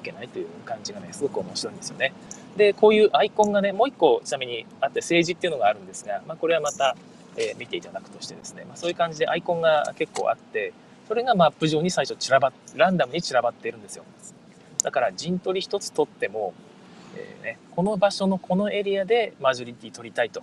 [0.00, 2.12] いけないという感じがね、すごく面白いんですよね。
[2.56, 6.96] で、こういうアイコンがね、もう一個ちなみにあって政治っていうのがあるんですが、まあ、これはまた、
[7.36, 10.72] えー、見ていただくとしてですね、まあ、そういう感じでアイコンが結構あって、
[11.08, 14.04] それがマップ上に最初散らばっ、ランダムに散らばっているんですよ。
[14.82, 16.54] だから陣取り一つ取っても、
[17.16, 20.42] えー、ね、この場所のこのエリアでマジョリティ取りたいと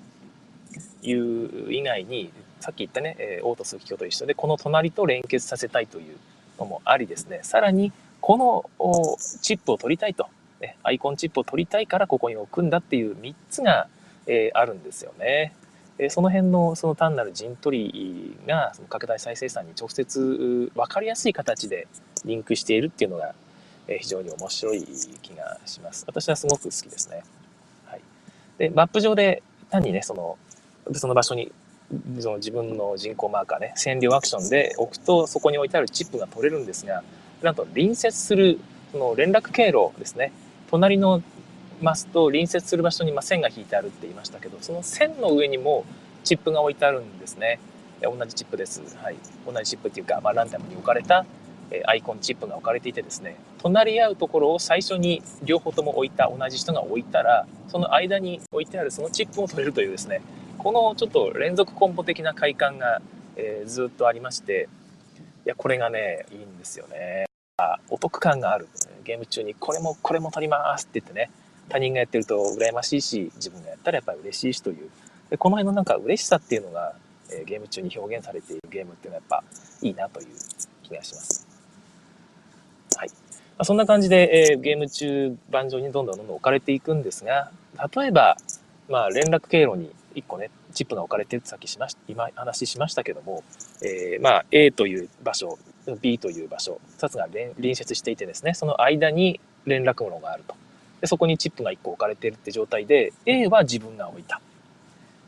[1.01, 6.17] いう以外に、さっき言ったね、えー、オート数機と一緒で、この隣と連結させたいという
[6.59, 8.65] のもありですね、さらにこの
[9.41, 10.27] チップを取りたいと、
[10.61, 13.87] ね、アイコンチップを取りたいからここに置くんだっていう3つが、
[14.27, 15.53] えー、あるんですよね。
[15.99, 21.87] えその辺のその単なる陣取りがその拡大再生産に直接分かりやすい形で
[22.25, 23.35] リンクしているっていうのが、
[23.87, 24.85] え非常に面白い
[25.21, 26.03] 気がします。
[26.07, 27.23] 私はすごく好きですね。
[27.85, 28.01] はい、
[28.57, 30.37] でマップ上で単にねその
[30.93, 31.51] その場所に
[32.19, 37.03] その自分の人口マーカーね、占領アクションで置くと、そこに置いてあるチップが取れるんですが、
[37.41, 38.59] なんと隣接する、
[38.91, 40.31] その連絡経路ですね、
[40.69, 41.21] 隣の
[41.81, 45.85] マスと隣接する場所に線が引いてあるって言いましたけど、その線の上にも
[46.23, 47.59] チップが置いてあるんですね。
[48.01, 48.81] 同じチップです。
[49.01, 49.15] はい。
[49.45, 51.25] 同じチップっていうか、まあ、ランダムに置かれた
[51.85, 60.21] アイコンチップが置かれていてですね、隣り合うところを最初に両方とも置いた同じ人が置いたら、その間に置いてあるそのチップも取れるというですね、
[60.57, 63.01] このちょっと連続コンボ的な快感が、
[63.35, 64.69] えー、ずっとありまして
[65.45, 67.25] いや、これがね、いいんですよね。
[67.89, 68.69] お得感がある。
[69.03, 71.31] ゲーム中にこれもこれも取りますって言ってね、
[71.67, 74.89] 他人がやってると羨ましいし、自分がやったらやっぱり嬉しいしという。
[75.29, 76.95] でこの辺のなんか嬉しさっていうのが、
[77.29, 79.43] えゲーム中に表現されているゲームっていうのはやっぱ
[79.81, 80.27] いいなという
[80.83, 81.52] 気がします。
[83.57, 87.51] まあ、そんな感じで、えー、ゲーム中盤上にどんどんどんどん置かれていくんですが、
[87.95, 88.37] 例えば、
[88.89, 93.43] まあ連絡経路に1個ね、チップが置かれてるってさっきしまし今話しましたけども、
[93.81, 95.57] えー、まあ A という場所、
[96.01, 100.55] B という場所、2つが隣接していてですね、その間に連絡網があると。
[101.01, 104.41] でそこにチップが1個置かれてるって状態で、A は自分が置いた。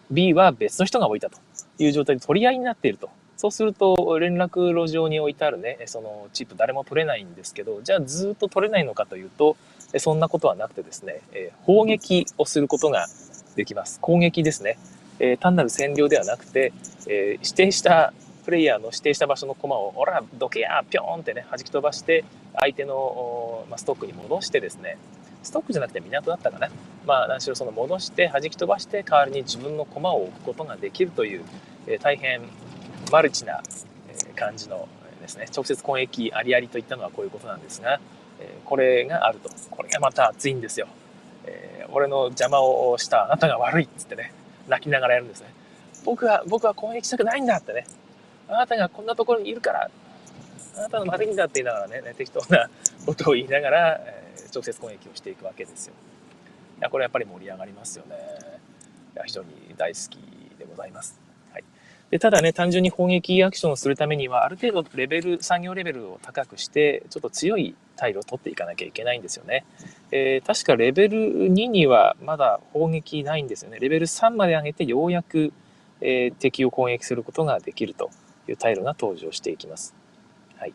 [0.10, 1.38] B は別の人が置いたと
[1.78, 3.10] いう状態で取り合いになっていると。
[3.38, 9.58] そうすると、連絡路上に置いてあるね、そのチップ誰も取れないんですけど、じゃあずっと取れないのかというと、
[9.98, 11.22] そんなことはなくてですね、
[11.64, 13.08] 砲撃をすることが
[13.56, 14.00] できます。
[14.00, 14.78] 攻撃ですね。
[15.40, 16.72] 単なる占領ではなくて、
[17.08, 18.14] 指定した
[18.46, 22.24] プレイヤーの指定した場所の駒を、おら、どけや、ぴょーんってね、弾き飛ばして、
[22.56, 24.98] 相手の、まストックに戻してですね、
[25.44, 26.70] ストックじゃなくて港だったかな。
[27.06, 31.44] まあ、何しろその戻して、弾き飛ばして、代わりに自分の駒を置くことができるという、
[31.88, 32.42] え大変
[33.12, 33.62] マルチな
[34.36, 34.88] 感じの
[35.22, 38.00] ですね、直接攻撃ありありといったのはこういうことなんですが、
[38.66, 39.50] これがあると。
[39.72, 40.88] これがまた熱いんですよ。
[41.46, 44.34] え俺の邪魔をしたあなたが悪いっつってね、
[44.68, 45.48] 泣きながらやるんですね。
[46.04, 47.86] 僕は、僕は攻撃したくないんだってね。
[48.48, 49.90] あなたがこんなところにいるから、
[50.78, 52.70] あなたの悪いんだって言いながらね、適当な
[53.06, 55.94] ことを言いながら、え、直接攻撃をしていくわけですよ。
[56.80, 58.16] いや、これやっぱり盛り上がりますよね。
[59.16, 60.18] いや非常に大好き
[60.60, 61.25] でございます。
[62.16, 69.66] で、ただね、単純に攻撃アクションをするためには、ある程度レベル、産業レベルを高くして、ちょっと強いタイルを取っていかなきゃいけないんですよね。
[70.14, 71.18] えー、確かレベル
[71.50, 73.80] 2にはまだ砲撃ないんですよね。
[73.82, 75.52] レベル3まで上げてようやく、
[76.00, 78.10] えー、敵を攻撃することができると
[78.48, 79.94] いうタイルが登場していきます。
[80.56, 80.74] はい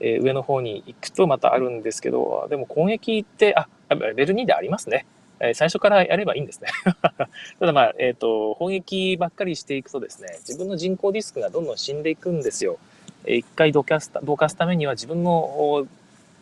[0.00, 5.06] えー、上の方に行くとまたあるんですけど、でも攻撃って、あ、レベル2でありますね。
[5.44, 6.68] え最初からやればいいんですね。
[7.58, 12.78] ただまあ、えっ、ー、と、砲撃ばっかりしていくとですね、自分の人工ディスクがどんどん死んでいくんですよ。
[13.26, 15.86] え一回どかすどかすためには自分の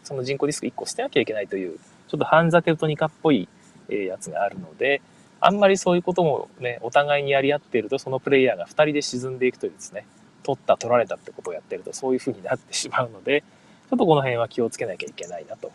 [0.05, 3.49] その人工ディスク1個捨てなきゃいけないという、ちょっとハンザテルトニカっぽい
[3.89, 5.01] えやつがあるので、
[5.41, 10.07] あんまりそういうこともね、お互いにやり合っていると、そのプレイヤーが2人で沈んでいくというですね、
[10.43, 13.43] 取った取られたってことをやってるとそういう風になってしまうので、
[13.89, 15.73] ちょっとこの辺は気をつけなきゃいけないなと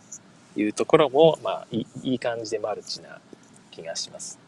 [0.56, 3.20] いうところも、まあ、いい感じでマルチな
[3.70, 4.38] 気がします。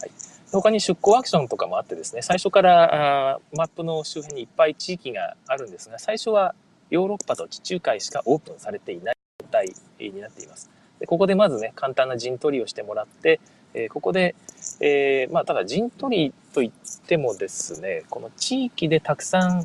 [0.00, 0.10] はい、
[0.52, 6.54] 他に出向アクションとかもあってですね、最初からあマップの周辺にいっぱい地域があるんですが、最初は
[6.90, 10.70] ヨーロッパと地中海しかオープンされていない状態になっています。
[10.98, 13.40] でここでまずね、簡単な陣取りをしてもらって、
[13.74, 14.34] えー、ここで、
[14.80, 19.62] えー、まあ、ただ陣取りといってもですね、この地域でたくさん、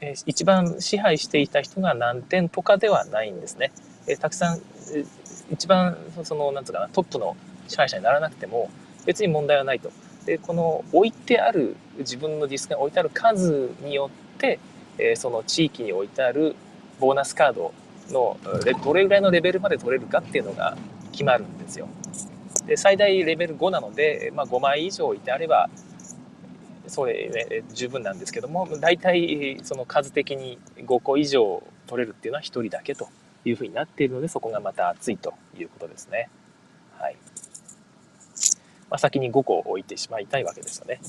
[0.00, 3.72] えー、一番支配していた人が何点とかではないんですね。
[4.06, 4.60] えたくさん、
[5.50, 8.70] 一番、その、なんつうかな、トップの支配者にならなくても、
[9.06, 9.90] 別に問題はないと。
[10.26, 14.58] で、この置いてある、自分のディスクが置いてある数によって、
[14.98, 16.56] えその地域に置いてある
[17.00, 17.72] ボーナスカード
[18.10, 18.36] の
[18.82, 20.76] どれぐらいのレベルまで取れるかっていうのが
[21.12, 21.88] 決まるんですよ。
[22.66, 25.70] で最大レベル5なので、まあ、5枚以上置いてあれば
[26.86, 33.08] それ、ね、十分なんですけども大体その数的に5個以上取れるっていうのは1人だけと
[33.48, 36.28] いうふうになっているのでそこがまた熱いということですね。
[36.98, 37.16] はい
[38.90, 41.00] まあ、先に5個置いてしまいたいわけですよね。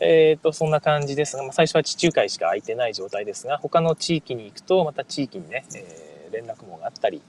[0.00, 7.20] えっ、ー、と、そんな感じですが、まあ、最初は地中海しか空いてない状態ですが、他の地域に行くと、また地域にね、えー、連絡網があったり、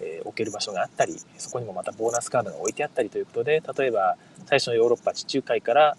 [0.00, 5.96] えー、置ける場所があったり、そこにもまたボーナスカードが置いてあったりということで、例えば、最初のヨーロッパ、地中海から、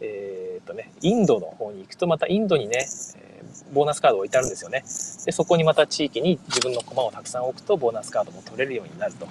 [0.00, 3.31] えっ、とね、インドの方に行くと、またインドにね、え
[3.72, 4.80] ボーナスカード置いてあるんですよね。
[5.24, 9.26] で、そこにまた地域に自分の駒をたくさん置くと、ボーナスカードも取れるようになると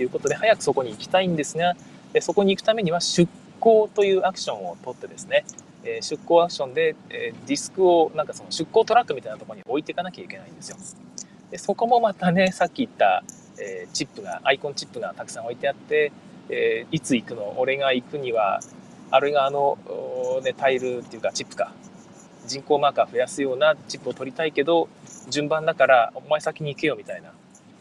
[0.00, 1.74] いうことで、早くそこに行きたいんですが、
[2.12, 3.30] でそこに行くためには出
[3.60, 5.44] 航というアクションを取ってですね、
[5.84, 10.76] え、出向アクションで、え、ディスクをなんかその出向トラックみたいなとこに置いていかなきゃいけないんですよ。
[11.50, 13.24] でそこもまたねさっき言った、
[13.58, 16.12] え、チップがアイコンチップがたくさん置いてあって、
[16.48, 18.60] えいつ行くの俺が行くには
[19.10, 19.78] あれがあの、
[20.42, 21.72] ね、タイルっていうかチップか
[22.46, 24.88] 人口マーカー増やすようなチップを取りたいけど
[25.28, 27.32] 順番だからお前先に行けよみたいな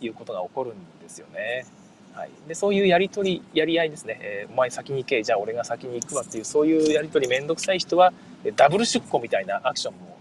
[0.01, 1.65] いうことが起こるんですよね。
[2.13, 8.11] はい、でそういうやり取りやり合いですね、えー、お前先に行けじゃあ俺が先に行くわっていうそういうやり取り面倒くさい人は
[8.57, 10.17] ダブル出庫みたいなアクションも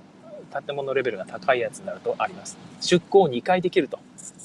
[0.66, 2.56] 建物レベルが高いやつになるとあります。
[2.80, 3.98] 出庫を2回できると、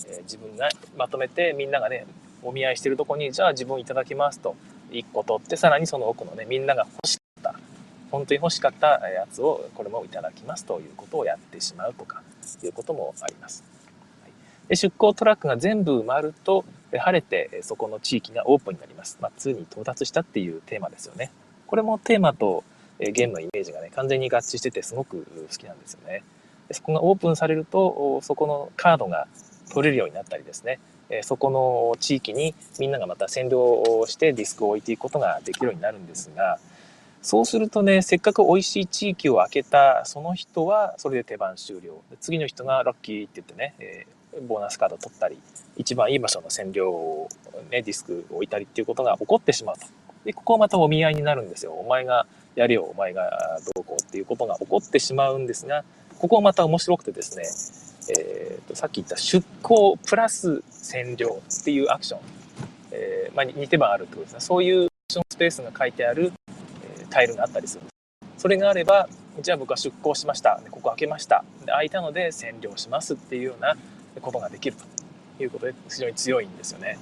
[0.08, 2.08] えー、自分がまとめてみんながね
[2.42, 4.56] お見合いしてるとこにじゃあ自分いただきますと
[4.92, 7.18] 1個取ってさらにその奥のねみんなが欲し
[8.16, 12.24] 本当に欲しかったやつをこれもいただきますということをやってしまうとか
[12.64, 13.64] いうこともあります。
[14.70, 19.18] で出港トラックが全部埋まると晴れてそこの地域がオープンになります。
[19.20, 21.30] まあ、2に到達したっていうテーマですよね。
[21.68, 22.64] これもテーマと
[23.00, 26.24] ゲームのイメージがね完全に合致しててすごく好きなんですよね。
[26.70, 29.28] でそこがオープンされるとそこのカードが
[29.74, 30.80] 取れるようになったりですね
[31.22, 36.60] そこの地域にみんながまた占領をしてディスクを置いていくことができるようになるんですが
[37.26, 42.04] そうするとねせっかく美味しい地域を開けたその人はそれで手番終了。
[42.22, 45.40] 次の人がラッキーって言ってね、えー、ボーナスカード取ったり
[45.76, 47.28] 一番いい場所の占領を、
[47.72, 49.88] ね、ディスクを置いたりっていうことが起こってしまうと。
[50.24, 51.72] でここはまたお見合いになるんですよ。
[51.72, 55.84] お前がやれよお前がどうこうっていうことが起こってしまうんですが
[56.20, 62.20] ここまた面白くてですねえーと、さっき言った出向プラス占領っていうアクション、
[62.92, 64.40] えー、まあ、2手番あるってことですね。
[64.42, 66.32] そういうアクションスペースが書いてある、
[67.16, 67.84] タイルがあったりする。
[68.38, 69.08] それがあれば
[69.42, 70.60] じゃあ僕は出向しました。
[70.70, 71.46] ここ開けました。
[71.66, 73.76] で開いたので占領しますっていうような
[74.22, 74.84] ことができると。
[75.38, 76.98] いうことで非常に強いんですよね。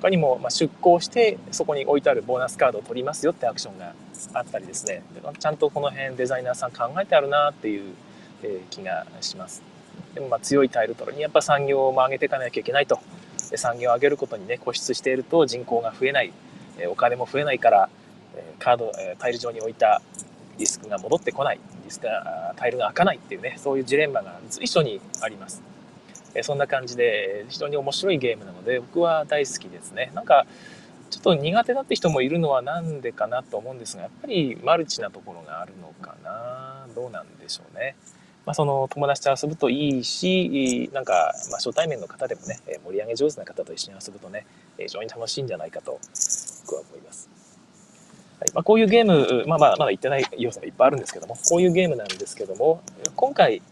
[0.00, 3.94] 他にも、ま、出向してそこに置いてあるボーナスカードを取りますよってアクションが
[4.34, 5.02] あったりですね。
[5.38, 7.94] ちゃんとこの辺デザイナーさん考えてあるなっていう
[8.42, 9.62] え気がします。
[10.14, 12.98] でもまあ強いタイル取るにやっぱ産業を上げていかなきゃいけないと。
[13.50, 16.32] で産業を上げることにね固執していると人口が増えない。
[16.88, 17.88] お金も増えないから
[18.58, 20.00] カードタイル上に置いた
[20.58, 21.60] ディスクが戻ってこない。
[21.84, 25.62] ディスクがタイルが開かないっていうねそういうジレンマが随所にあります。
[26.42, 30.10] そんな感じで非常に面白いゲームなので僕は大好きですね。
[30.14, 30.46] なんか
[31.10, 36.86] ちょっと苦手だって人もいるのは何でかなと思うんですがやっぱりマルチなところがあるのかな。
[36.94, 37.96] どうなんでしょうね。
[38.46, 44.46] まあ、その友達と遊ぶといいし、なんか、まあ、初対面の方でもね、盛り上げ上手な方と一緒に遊ぶとね、
[44.78, 45.98] 非常に楽しいんじゃないかと、
[46.66, 47.33] 僕は思います。
[48.40, 52.82] はいまあ、こういうゲーム、まあまあ、まだ言ってない要素がいっぱいあるんですけども、こういうゲームなんですけども、
[53.16, 53.62] 今回、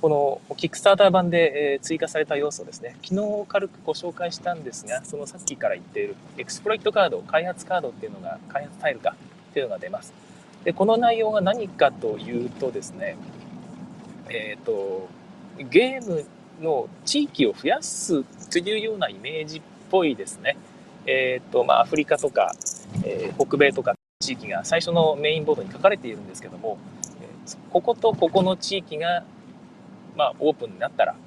[0.00, 0.08] こ
[0.48, 9.14] のキックスターター版で追加された要素ですね、昨日軽くご紹介したんですが、そのさっきから言っているエクスプロイトカード、開発カードっていうのが、開発タイルか
[9.50, 10.12] っていうのが出ます。
[10.64, 13.16] で、この内容が何かというとですね、
[14.28, 15.08] えっ、ー、と、
[15.70, 16.24] ゲーム
[16.60, 20.56] の地域を増やすというようなイメージっぽいですね。
[21.06, 22.52] えっ、ー、と、まあ、アフリカとか、
[23.04, 26.78] えー、北米とか地域が最初のメインボードに書かれているんですけども、
[27.70, 29.24] こことここの地域が、
[30.16, 31.18] まあ、オープンになったら、ね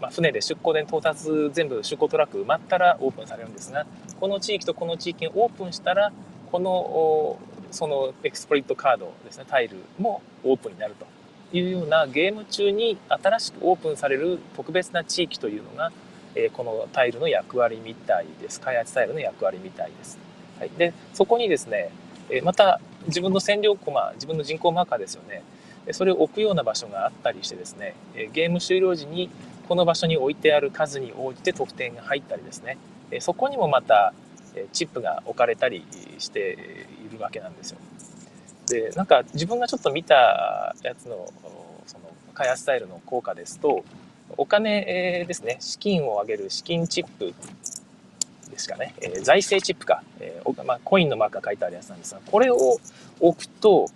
[0.00, 3.86] まあ、船で出港で到達全部出港トラック埋まったらオープンされるんですが
[4.20, 6.12] この地域とこの地域がオープンしたら
[6.50, 7.38] この
[7.70, 11.06] そのエクスプロイトカードですねタイルもオープンになると
[11.56, 15.92] いうようなゲーム中に新しくオープンされる特別な地域というのが、
[16.34, 18.60] えこのタイルの役割みたいです。
[18.60, 20.18] 開発タイルの役割みたいです、
[20.58, 21.90] はい、でそこにですね、
[22.30, 25.42] えまた自分の占領コマ自分の人口マーカーですよね。
[25.92, 27.94] それを置くような場所があったりしてですね
[28.32, 29.28] ゲーム終了時に
[29.68, 32.78] この場所に置いてある数に応じて得点が入ったりですね。
[33.20, 34.14] そこにもまた
[34.72, 35.84] チップが置かれたり
[36.18, 37.78] しているわけなんですよ。
[38.66, 41.28] でなんか自分がちょっと見たやつの
[41.86, 43.84] その開発スタイルの効果ですと
[44.36, 47.34] お金ですね資金を上げる資金チップ
[48.54, 52.78] ですかね、えー、財政チップか、えーまあ、コインのマークが書いてあるやつなんですがこれを
[53.20, 53.88] 置くと、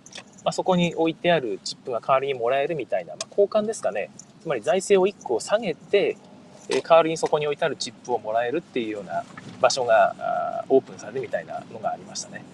[0.43, 4.09] まあ、そこに置いてあるチップが代わりにもらえるみたいな、まあ、交換ですかね。
[4.41, 6.17] つまり財政を1個下げて、
[6.69, 9.23] え、代わりにそこに置いてあるチップをもらえるっていうような
[9.59, 12.45] 場所がオープンされるみたいなのがありましたね。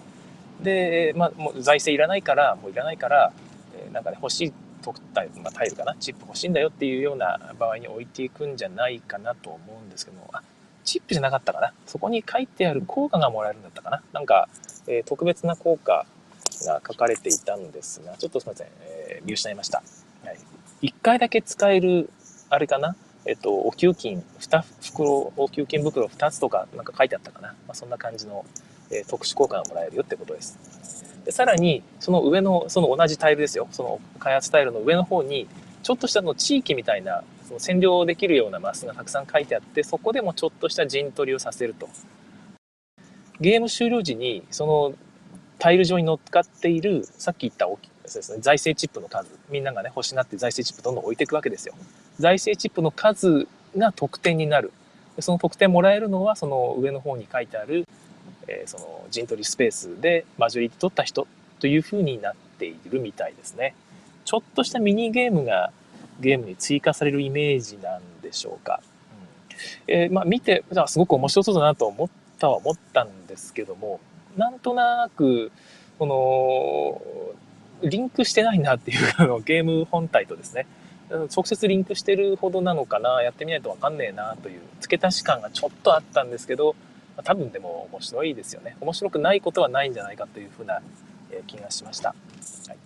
[0.60, 3.32] で、まあ、もう財政いらないから、もういらないから、
[3.78, 10.42] え、なんかね、欲しい特タま、タイルかな、チップ欲しいんだよっていうような場合に置いていくんじゃないかなと思うんですけど、あ、
[10.86, 11.74] チップじゃなかったかな。
[11.84, 14.02] そこに書いてある効果がもらえるんだったかな。
[14.12, 14.48] なんか、
[14.86, 16.06] えー、特別な効果
[16.64, 19.82] が書かれていたんですが、ちょっとすみません、えー、見失いました。
[20.24, 20.38] はい。
[20.88, 22.08] 1回だけ使える、
[22.48, 22.96] あれかな。
[23.26, 27.48] えっと、お給金、2袋、お給金袋2つとかなんか書いてあったかな。
[27.48, 28.46] まあ、そんな感じの、
[28.92, 30.56] え特殊効果がもらえるよってことです。
[31.24, 33.66] でさらに、その上の、その同じタイルですよ。
[33.72, 35.48] その開発タイルの上の方に、
[35.82, 41.88] ちょっとしたの地域みたいな、その占領できるようなマスがたくさん書いてあって、そこでもちょっとした陣取りをさせると。
[43.40, 44.94] ゲーム終了時に、その
[45.58, 51.74] タイル上に乗っかっている、さっき言った大きですね、財政チップの数、みんながね、欲しがって財政チップどんどん置いていくわけですよ。
[52.18, 54.72] 財政チップの数が得点になる。
[55.20, 57.86] その得点もらえるのは、その上の方に書いてある
[58.48, 61.26] えー、その陣取りスペースでマジョリティ取った人
[61.58, 63.74] というふうになっているみたいですね。
[64.24, 65.72] ちょっとしたミニゲームが
[66.20, 68.80] ゲームに追加されるイメージなんでしょうか。
[69.88, 72.08] うん、えー、まあ、見てすごく面白そうだなと思っ
[72.38, 74.00] たは思ったんですけども
[74.36, 75.50] なんとなく
[75.98, 76.06] こ
[77.82, 80.66] の、リンクしてないなっていうあのゲーム本体とですね、
[81.10, 86.76] 直接リンクしてるほどなのかな、やってみないとわかんねえなという付け足し感がちょっとあったんですけど、
[87.24, 88.76] 多分でも面白いですよね。
[88.80, 90.82] 面白くないことはないんじゃないかというふうな
[91.46, 92.10] 気がしました。
[92.10, 92.14] は
[92.74, 92.76] い、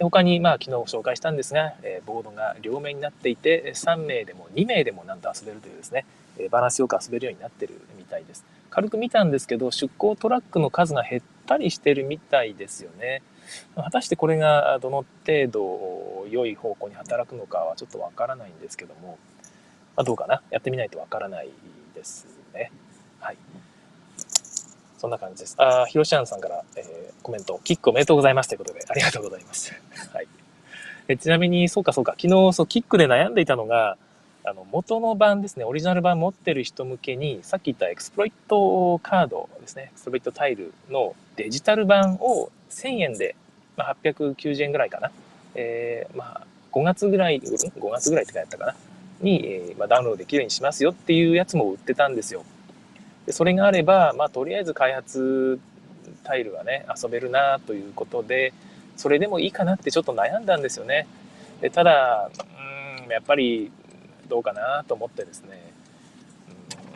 [0.00, 6.04] 他に、まあ、昨日紹介したんですが、えボードが両面になっていて、3名でも2名でもなんと遊べるというですね
[6.38, 8.44] え、バランスよく遊べるようになってるみたいです。
[8.70, 13.22] 軽く見たんですけど、出向トラックの数が減ったりしてるみたいですよね。
[13.74, 19.18] 果たしてこれがどの程度良い方向に働くのかはちょっとわからないんですけども、
[19.96, 20.42] まあ、どうかな？
[20.50, 21.48] やってみないとわからない
[21.94, 22.70] ですね。
[23.20, 23.36] はい。
[24.98, 25.54] そんな感じです。
[25.58, 29.72] あ、ひろしあんさんから、えー、コメント、キックおめでとうございますということで、ありがとうございます。
[30.12, 30.28] はい。
[31.08, 33.96] えちなみに、そうかそうか、昨日、そう、キックで悩んでいたのが、
[34.44, 43.36] あの、元の版ですね、オリジナル版持ってる人向けに、さっき言ったエクスプロイトカードですね、エクスプロイトタイルのデジタル版を1000円で、
[43.76, 45.10] まあ、890円ぐらいかな。
[45.54, 48.74] えー、まあ、5月ぐらい、5月ぐらいって書いてあったかな？
[49.20, 52.44] に、えー、まあ、ダウンロードできるようにしますよっていうやつも売ってたんですよ。
[53.28, 55.60] でそれがあれば、まあ、とりあえず開発
[56.24, 58.54] タイルはね、遊べるなということで、
[58.96, 61.06] それでもいいかなってちょっと悩んだんですよね。
[61.60, 62.30] でただ、
[63.04, 63.70] うん、やっぱり
[64.30, 65.74] どうかなと思ってですね、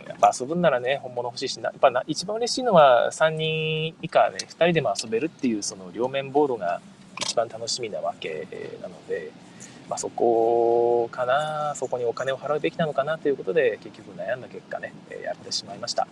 [0.09, 6.81] やっぱ遊ぶんならね、本物欲しいしな、やっぱな一番嬉しいのは3人以下ね、2人でも遊べるっていうその両面ボードが
[7.21, 8.49] 一番楽しみなわけ
[8.81, 9.31] なので、
[9.93, 16.09] まあ、そこかな、そこにお金を払うべきなのかなということで、結局悩んだ結果ね、やってしまいました。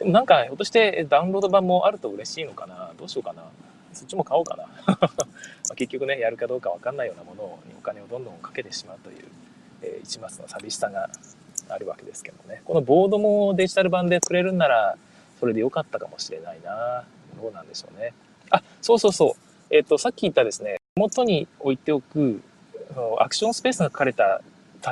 [0.00, 3.44] でもなんか、ひょっとしてダウンロード版もあると嬉しいのかな、どうしようかな？
[3.92, 4.66] そっちも買おうかな？
[5.70, 9.28] ま結局ね、やるかどうかわかんないようなものにお金をどんどんかけてしまうという、
[9.82, 11.08] えー、一末の寂しさが
[11.68, 12.62] あるわけですけどね。
[12.64, 14.96] このボードもデジタル版でくれるんなら、
[15.38, 17.04] それで良かったかもしれないな。
[17.40, 18.12] どうなんでしょうね。
[18.50, 19.32] あ、そうそうそう。
[19.70, 22.42] えっ、ー、と、さっき言ったですね、元に置いておく
[23.20, 24.40] アクションスペースが書かれた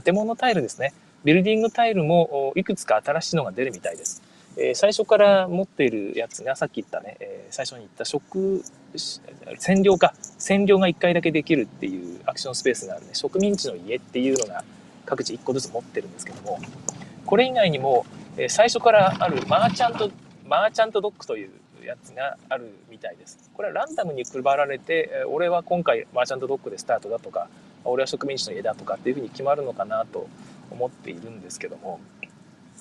[0.03, 0.92] 建物タイルですね。
[1.24, 4.22] ビルディングタイルもいくつか新しいのが出るみたいです。
[4.57, 8.62] えー、最初から持っているやつがさっき言ったね、えー、最初に言った食、
[8.94, 10.14] 占領か。
[10.38, 13.11] 占領が1回だけできるっていうアクションスペースがあるね。
[13.14, 14.64] 植民地の家っていうのが
[15.07, 16.59] 各地1個ずつ持ってるんですけども、
[17.26, 20.11] これ以外にも、えー、最初からあるマーチャント、
[20.46, 21.51] マーチャントドックという
[21.84, 23.51] やつがあるみたいです。
[23.55, 27.48] これはランダムに配られて、俺は今回マーチャントドックでスタートだとか、
[27.84, 30.28] 俺は植民地の家だとかっていうふうに決まるのかなと
[30.70, 32.00] 思っているんですけども、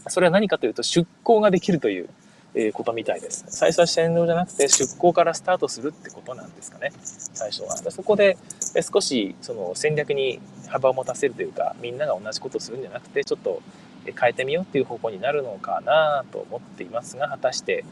[0.07, 2.09] それは何かというと出港ができるという
[2.55, 3.45] えことみたいです。
[3.49, 7.77] 最初は占領じゃなくて出港からスタートするってことなんですかね、最初は。
[7.77, 8.37] そこで
[8.91, 13.61] 少しその戦略に幅を持たせるというか、みんなが同じことをするんじゃなくて、ちょっと
[14.05, 17.85] 変えてみようっていう方向になるのかなと思っていますが、果たして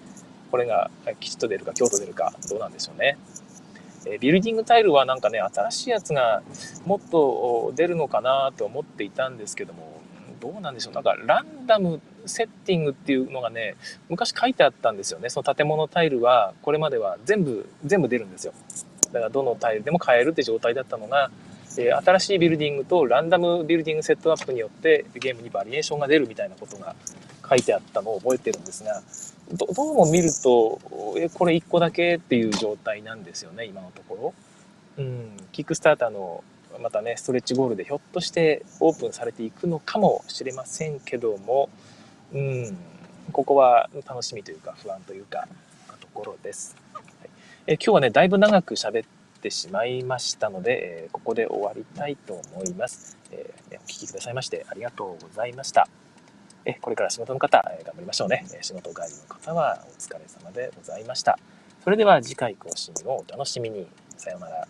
[0.50, 0.90] これが
[1.20, 3.18] きちっと出るか、京都出るか、どうなんでしょうね。
[4.10, 6.42] えビルディングタイルはなんかね、新しいやつが
[6.86, 10.02] もっと出るのかなと思っていたんですけども、
[10.40, 10.94] どうなんでしょう。
[10.94, 13.76] なんかランダムセッティングっていうのがね、
[14.10, 15.30] 昔書いてあったんですよね。
[15.30, 18.54] その建物タイルは、これまでは全部、全部出るんですよ。
[19.12, 21.32] だからどのタイルでも買えるって状態だったのが、
[21.80, 26.96] え新しいビルディングとランダムビルディングセットアップによってゲームにバリエーションが出るみたいなことが
[27.48, 29.02] 書いてあったのを覚えてるんですが、
[29.52, 30.80] どどうも見ると、
[31.18, 34.34] え、これ1個だけっていう状態なんですよね、今のとこ
[34.98, 35.04] ろ。
[35.04, 36.44] うん、キックスターターの
[36.82, 41.70] またね、ストレッチゴールでひょっとしてオープンされていくのかもしれませんけども、
[42.34, 42.78] うん、
[43.32, 45.48] ここは楽しみというか不安というか、
[46.02, 46.76] ところです。
[46.94, 47.04] はい、
[47.68, 49.08] え今日はね、だいぶ長く喋っ
[49.42, 53.18] てしまいましたので、えここで終わりたいと思います。
[53.32, 55.88] え、お聴きくださいましてありがとうございました。
[56.70, 58.46] えこれから仕事の方、え頑張りましょうね。
[58.62, 61.40] 仕事帰りの方はお疲れ様でございました。
[61.82, 63.88] それでは次回更新をお楽しみに。
[64.18, 64.56] さようなら。
[64.58, 64.66] は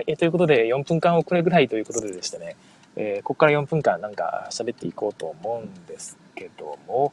[0.00, 2.56] い、えということで、4分間遅れぐらいということででしたね、
[2.96, 7.12] えー、ここから4分間なんか喋っていこうと思うんですけども、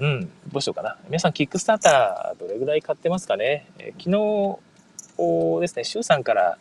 [0.00, 0.96] うん、どうしようかな。
[1.06, 4.73] 皆さん、キックスターターどれぐらい買ってますかね、えー、昨日、
[5.60, 6.58] ですね、シュウさんから、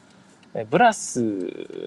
[0.70, 1.20] ブラス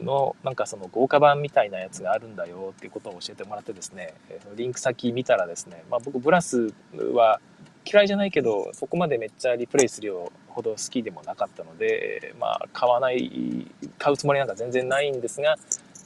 [0.02, 4.14] のなんかその豪華版みたいなやつがあるんだよっていうことを教えてもらってですね、
[4.56, 6.72] リンク先見たらですね、まあ、僕ブラス
[7.14, 7.40] は
[7.84, 15.56] 嫌いじゃないけど、そこまでめっちゃリプレイするよほど好きでもなかったので、まあ買わない、買うつもりなんか全然ないんですが、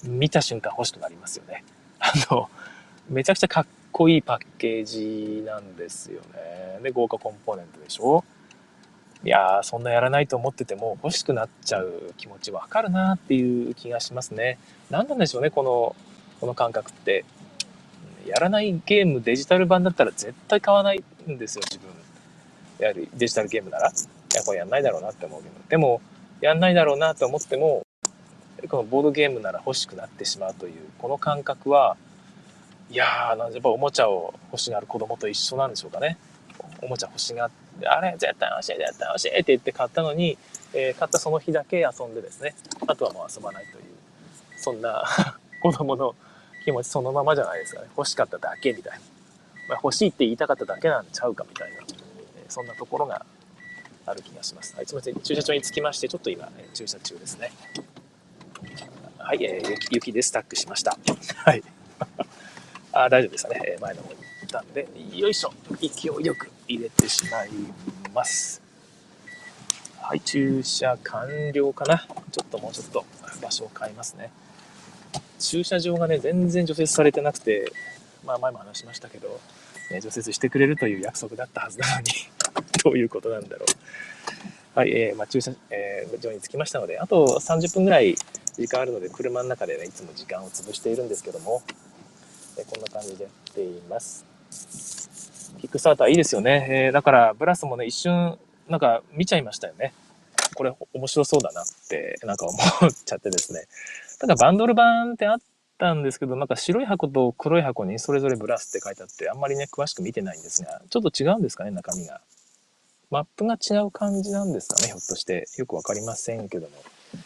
[0.04, 1.64] 見た瞬間欲しくなりますよね。
[2.00, 2.50] あの、
[3.08, 6.80] めちゃくちゃかっこいいパッケージなんですよね。
[6.82, 8.24] で、豪華コンポーネントでしょ
[9.22, 14.58] いやー、そんなやらないと思ってても欲しくなっちゃう気持ちわかるなっていう気がしますね。
[14.88, 15.94] 何なんでしょうね、この、
[16.40, 17.24] この感覚って。
[18.26, 21.90] やらないゲームデジタル版だったら絶対買わないんですよ、自分。
[22.78, 23.90] やはりデジタルゲームなら。
[23.90, 23.92] い
[24.34, 25.54] や、これやんないだろうなって思うけど。
[25.68, 26.00] でも、
[26.40, 27.82] やんないだろうなと思っても、
[28.68, 31.96] このボードゲームなら欲しくなってしまうという、この感覚は、
[32.90, 36.16] いやー、やっぱおもちゃを欲しがる子供と一緒なんでしょうかね。
[36.82, 40.36] おもちゃ欲しがって、あれ、絶対欲しい、絶対欲しいって言って買ったのに、
[40.72, 42.54] えー、買ったその日だけ遊んでですね、
[42.86, 43.84] あとはもう遊ばないという、
[44.58, 45.04] そんな
[45.62, 46.14] 子供の
[46.64, 47.88] 気持ちそのままじゃないですかね。
[47.96, 48.98] 欲しかっただけみたいな。
[49.68, 51.84] まあ、欲しいって言いたかっただけなんちゃうかみたいな、えー、
[52.48, 53.24] そんなところが
[54.06, 54.74] ある気がします。
[54.76, 55.20] はい、すみません。
[55.20, 57.52] 駐車場に着きまして、ちょっと今、えー、駐車中ですね。
[59.18, 60.98] はい、えー、雪でスタックしました。
[61.36, 61.62] はい。
[62.92, 63.76] あ大丈夫ですかね。
[63.80, 65.52] 前の方に行ったんで、よいしょ。
[65.80, 67.50] 勢いよく入れてしまい
[68.14, 68.62] ます。
[70.00, 72.06] はい、駐車完了かな。
[72.30, 73.04] ちょっともうちょっと
[73.42, 74.30] 場所を変えますね。
[75.38, 77.72] 駐車場がね、全然除雪されてなくて、
[78.24, 79.40] まあ前も話しましたけど、
[79.90, 82.06] ね、除雪してくれるという約束だったはずなのに
[82.84, 84.78] どういうことなんだろう。
[84.78, 88.14] はい、えー、まあ、駐車、えー、場に着きましたので、あと30分ぐらい
[88.56, 91.62] 時間あるので、車の中でね、いつも時間を潰しているんですけども、
[92.56, 95.09] えこんな感じでやっています。
[95.60, 96.66] キックスターターいいですよね。
[96.70, 98.38] えー、だから、ブラスもね、一瞬、
[98.68, 99.92] なんか見ちゃいましたよね。
[100.54, 103.66] これ面白そうだなって、なんか思っちゃってですね。
[104.18, 105.38] ただバンドル版ってあっ
[105.78, 112.20] たんですけど、なんか白い箱と黒い箱にそれぞれブラスって書いてあって、あんまりね、詳しく見てないんですが、ちょっと違うんですかね、中身が。
[113.10, 115.48] マップが違う感じなんですかね、ひょっとして。
[115.56, 116.76] よくわかりませんけども。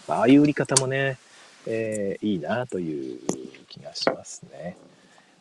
[0.09, 1.18] ああいう売り方もね、
[1.66, 3.20] えー、いいなという
[3.68, 4.77] 気がしますね。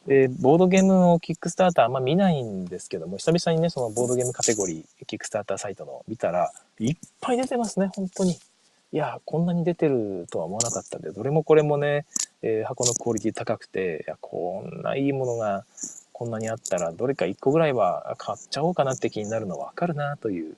[0.08, 8.34] で、ボードゲームのキックスターターあんま見ないんですけども、久々にね、そのボードゲームカテゴリー、キックスターターサイトの見たら、いっぱい出てますね、本当に。
[8.34, 12.06] いや、こんなに出てるとは思わなかったんで、どれもこれもね、
[12.42, 15.66] えー、箱のクオリティ高くて、いや、こんないいものが
[16.12, 20.56] こんなにあったら、どれか1個ぐらいは買っちゃおうかなって気になるのわかるなという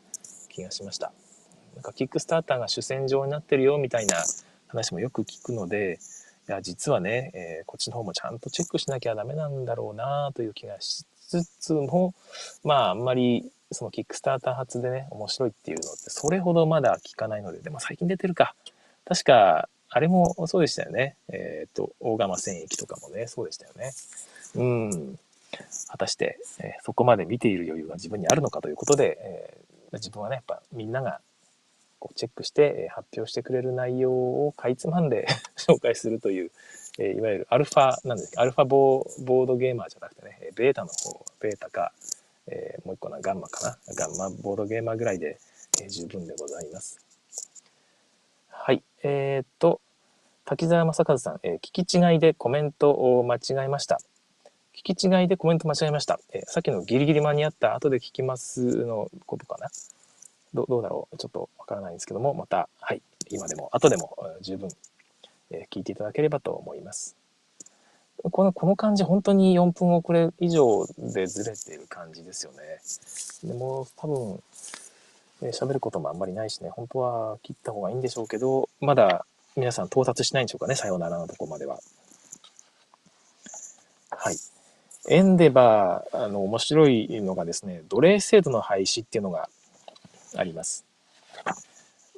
[0.50, 1.12] 気がしました。
[1.76, 4.18] なんかキックスターターが主戦場になってるよみたいな
[4.68, 6.00] 話もよく聞くので、
[6.48, 12.14] いや、実はね、えー、こっちの方もちゃんとチェックしなきゃダメなんだろうなという気がしつつも、
[12.64, 18.54] まあ、あんまり、そのキックスターター発でね、面白いっていうのって、それほどまだ聞かないので、でも最近出てるか。
[19.06, 21.16] 確か、あれもそうでしたよね。
[21.30, 23.92] えっ、と、大釜戦役とかもね、そうでしたよね。
[24.56, 25.20] うん。
[25.88, 31.22] 果たして、えー、そこまで見ている余裕が自分にあるのかということで、えー、自分はね、やっぱみんなが
[32.06, 35.26] こうチェックして発表してくれる内容をかいつまんで
[35.58, 36.52] 紹介するという、
[37.00, 41.94] えいわゆるアルファなんですけどアルファボードゲーマーじゃなくてね、ベータの方、ベータか、
[42.46, 43.96] えー、もう一個な、ガンマかな。
[43.96, 45.40] ガンマボードゲーマーぐらいで、
[45.82, 47.00] えー、十分でございます。
[48.50, 48.84] はい。
[49.02, 49.82] えー、っと、
[50.46, 54.00] 滝沢正和さん、えー、聞き違いでコメントを間違えました。
[54.76, 56.20] 聞き違いでコメント間違えました。
[56.32, 59.70] えー、さっきのギリギリ間に合った後で聞きますのことかな。
[60.56, 61.18] どどうだろう？
[61.18, 64.70] ちょっとわからないんですけども、また、はい、今でも、後でも十分、
[65.52, 67.16] え聞いていただければと思います。
[68.32, 72.58] この、この感じ、本当に4分遅れ以上でずれている感じですよね。
[73.44, 74.42] でも、多分、
[75.42, 79.26] え喋ることもあんまりないしね、本当は切った方がいいんでしょうけど、まだ
[79.56, 81.80] 皆さん到達しないんでしょうかね、さようならのとこまでは。
[84.10, 84.38] はい。
[85.08, 89.50] エンデバー、あの、面白いのがですね、奴隷制度の廃止っていうのが
[90.38, 90.86] あります。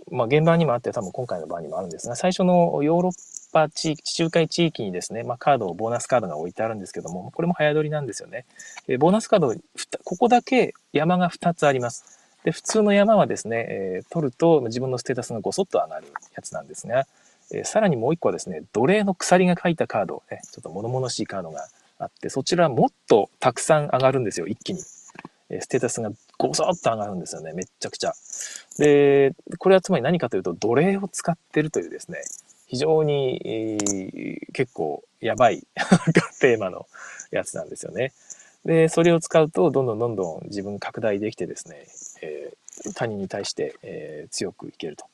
[0.09, 3.13] まあ、現場にもあって、多分今回の場にもあるんですが、最初のヨーロッ
[3.51, 8.45] パ地域、地中海地域にですね、まあ、カードを、ボーナスカードが置いてあるんですけども、これも早取りなんですよね。
[8.87, 9.53] でボーナスカード、
[10.03, 12.19] ここだけ山が2つあります。
[12.43, 17.05] で、普通の山はですね、え、取ると自分のステータスがごそっと上がるやつなんですが、
[17.51, 21.67] え、さらにもう一個はですね、奴隷の鎖が書いたカード、ね、ちょっと物々しいカードが
[21.99, 24.79] あって、そちらもっとたくさん上がるんですよ、一気に。
[25.49, 27.53] ステータスがごそっと上がるんですよね。
[27.53, 28.13] めっちゃくちゃ。
[28.77, 32.19] で、これはつまり何かというと、奴隷を使ってるというですね、
[32.67, 35.65] 非常に、えー、結構やばい
[36.41, 36.85] テーマの
[37.31, 38.11] やつなんですよね。
[38.65, 41.87] で、それを使うと、どんどんどんどん自分拡大できてですね、
[42.21, 45.05] えー、他人に対して、えー、強くいけると。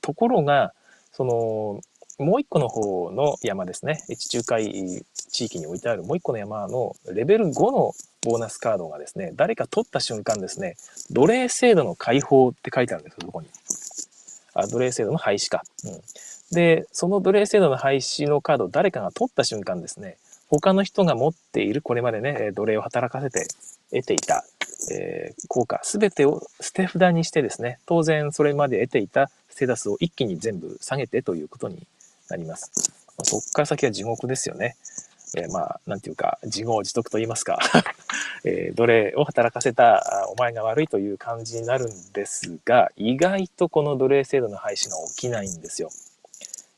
[0.00, 0.74] ところが、
[1.12, 1.80] その、
[2.18, 4.02] もう一個の方の山ですね。
[4.08, 7.92] 地中海地域に置いてあるもう一個の山のレベル5の
[8.22, 10.76] ボーナスカードがですね、誰か取った瞬間ですね、
[11.10, 13.46] 奴隷制度の解放って書いてあるんですよ、そこに。
[14.54, 15.62] あ、奴隷制度の廃止か。
[15.84, 16.00] うん。
[16.50, 20.16] で、その奴隷制度の廃止のカードを誰かが取った瞬間ですね、
[20.48, 23.46] 他の人が持っているこれまでね、奴隷を働かせて
[23.92, 24.44] 得ていた、
[24.90, 31.86] えー、効果、すべてを捨て札にしてですね、当然それまで得ていたステータスを一気に全部下げてということに
[32.28, 32.70] なります。
[33.18, 34.76] まそこから先は地獄ですよね。
[35.36, 37.58] えー、まあ、なんていうか、自業自得と言いますか、
[38.44, 45.90] えー、奴隷を働かせたお前が悪いという感じになるんですが、意外とこの奴隷制度の廃止が起きないんですよ。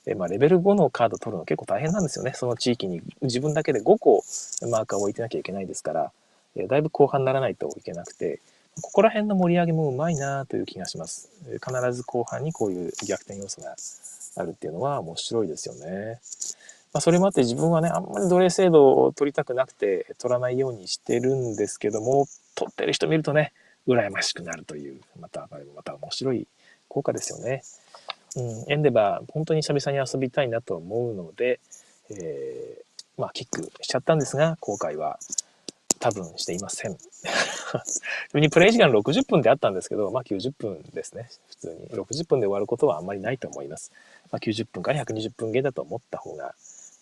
[0.06, 2.32] えー、まあ、レベル5のカード取るの結構大変なんですよね。
[2.34, 4.24] その地域に自分だけで5個
[4.68, 6.12] マーカーを置いてなきゃいけないですから、
[6.56, 8.40] えー、だいぶ後半にならないといけなくて、
[8.82, 11.28] ここら辺の盛り上げもうまいなという気がします。
[11.64, 13.76] 必ず後半にこういう逆転要素が
[14.36, 16.20] あるっていうのは面白いですよね。
[16.92, 23.52] まあ、それもあって自分はね、あんまり奴隷制度を取りたくなくて取らないようにしてるんですけども、取ってる人見るとね、
[23.86, 26.46] 羨ましくなるという、また、また面白い
[26.88, 27.62] 効果ですよね。
[28.36, 31.60] うん、エンデバー、本当に久々に遊びたいなと思うので、
[32.10, 35.18] えー、まあ、キックしちゃったんですが、後悔は
[36.00, 36.96] 多分していません。
[38.34, 41.28] にプレイ時間60分であったんですけど、まあ90分ですね。
[41.48, 41.88] 普通に。
[41.90, 43.92] 60分で終わることはあんまりないと思います。
[44.30, 46.54] まあ、90分から120分減だと思った方が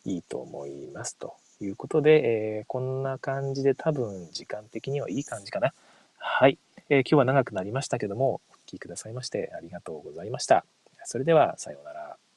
[0.05, 1.17] いいと思います。
[1.17, 5.73] ということで、えー、こんな感じで多分時間的にはいい感じかな。
[6.17, 6.59] はい、
[6.89, 10.65] えー、今日は長くなりましたけども、お聴きくださいましてありがとうございました。
[11.05, 12.28] それでは、さようなら。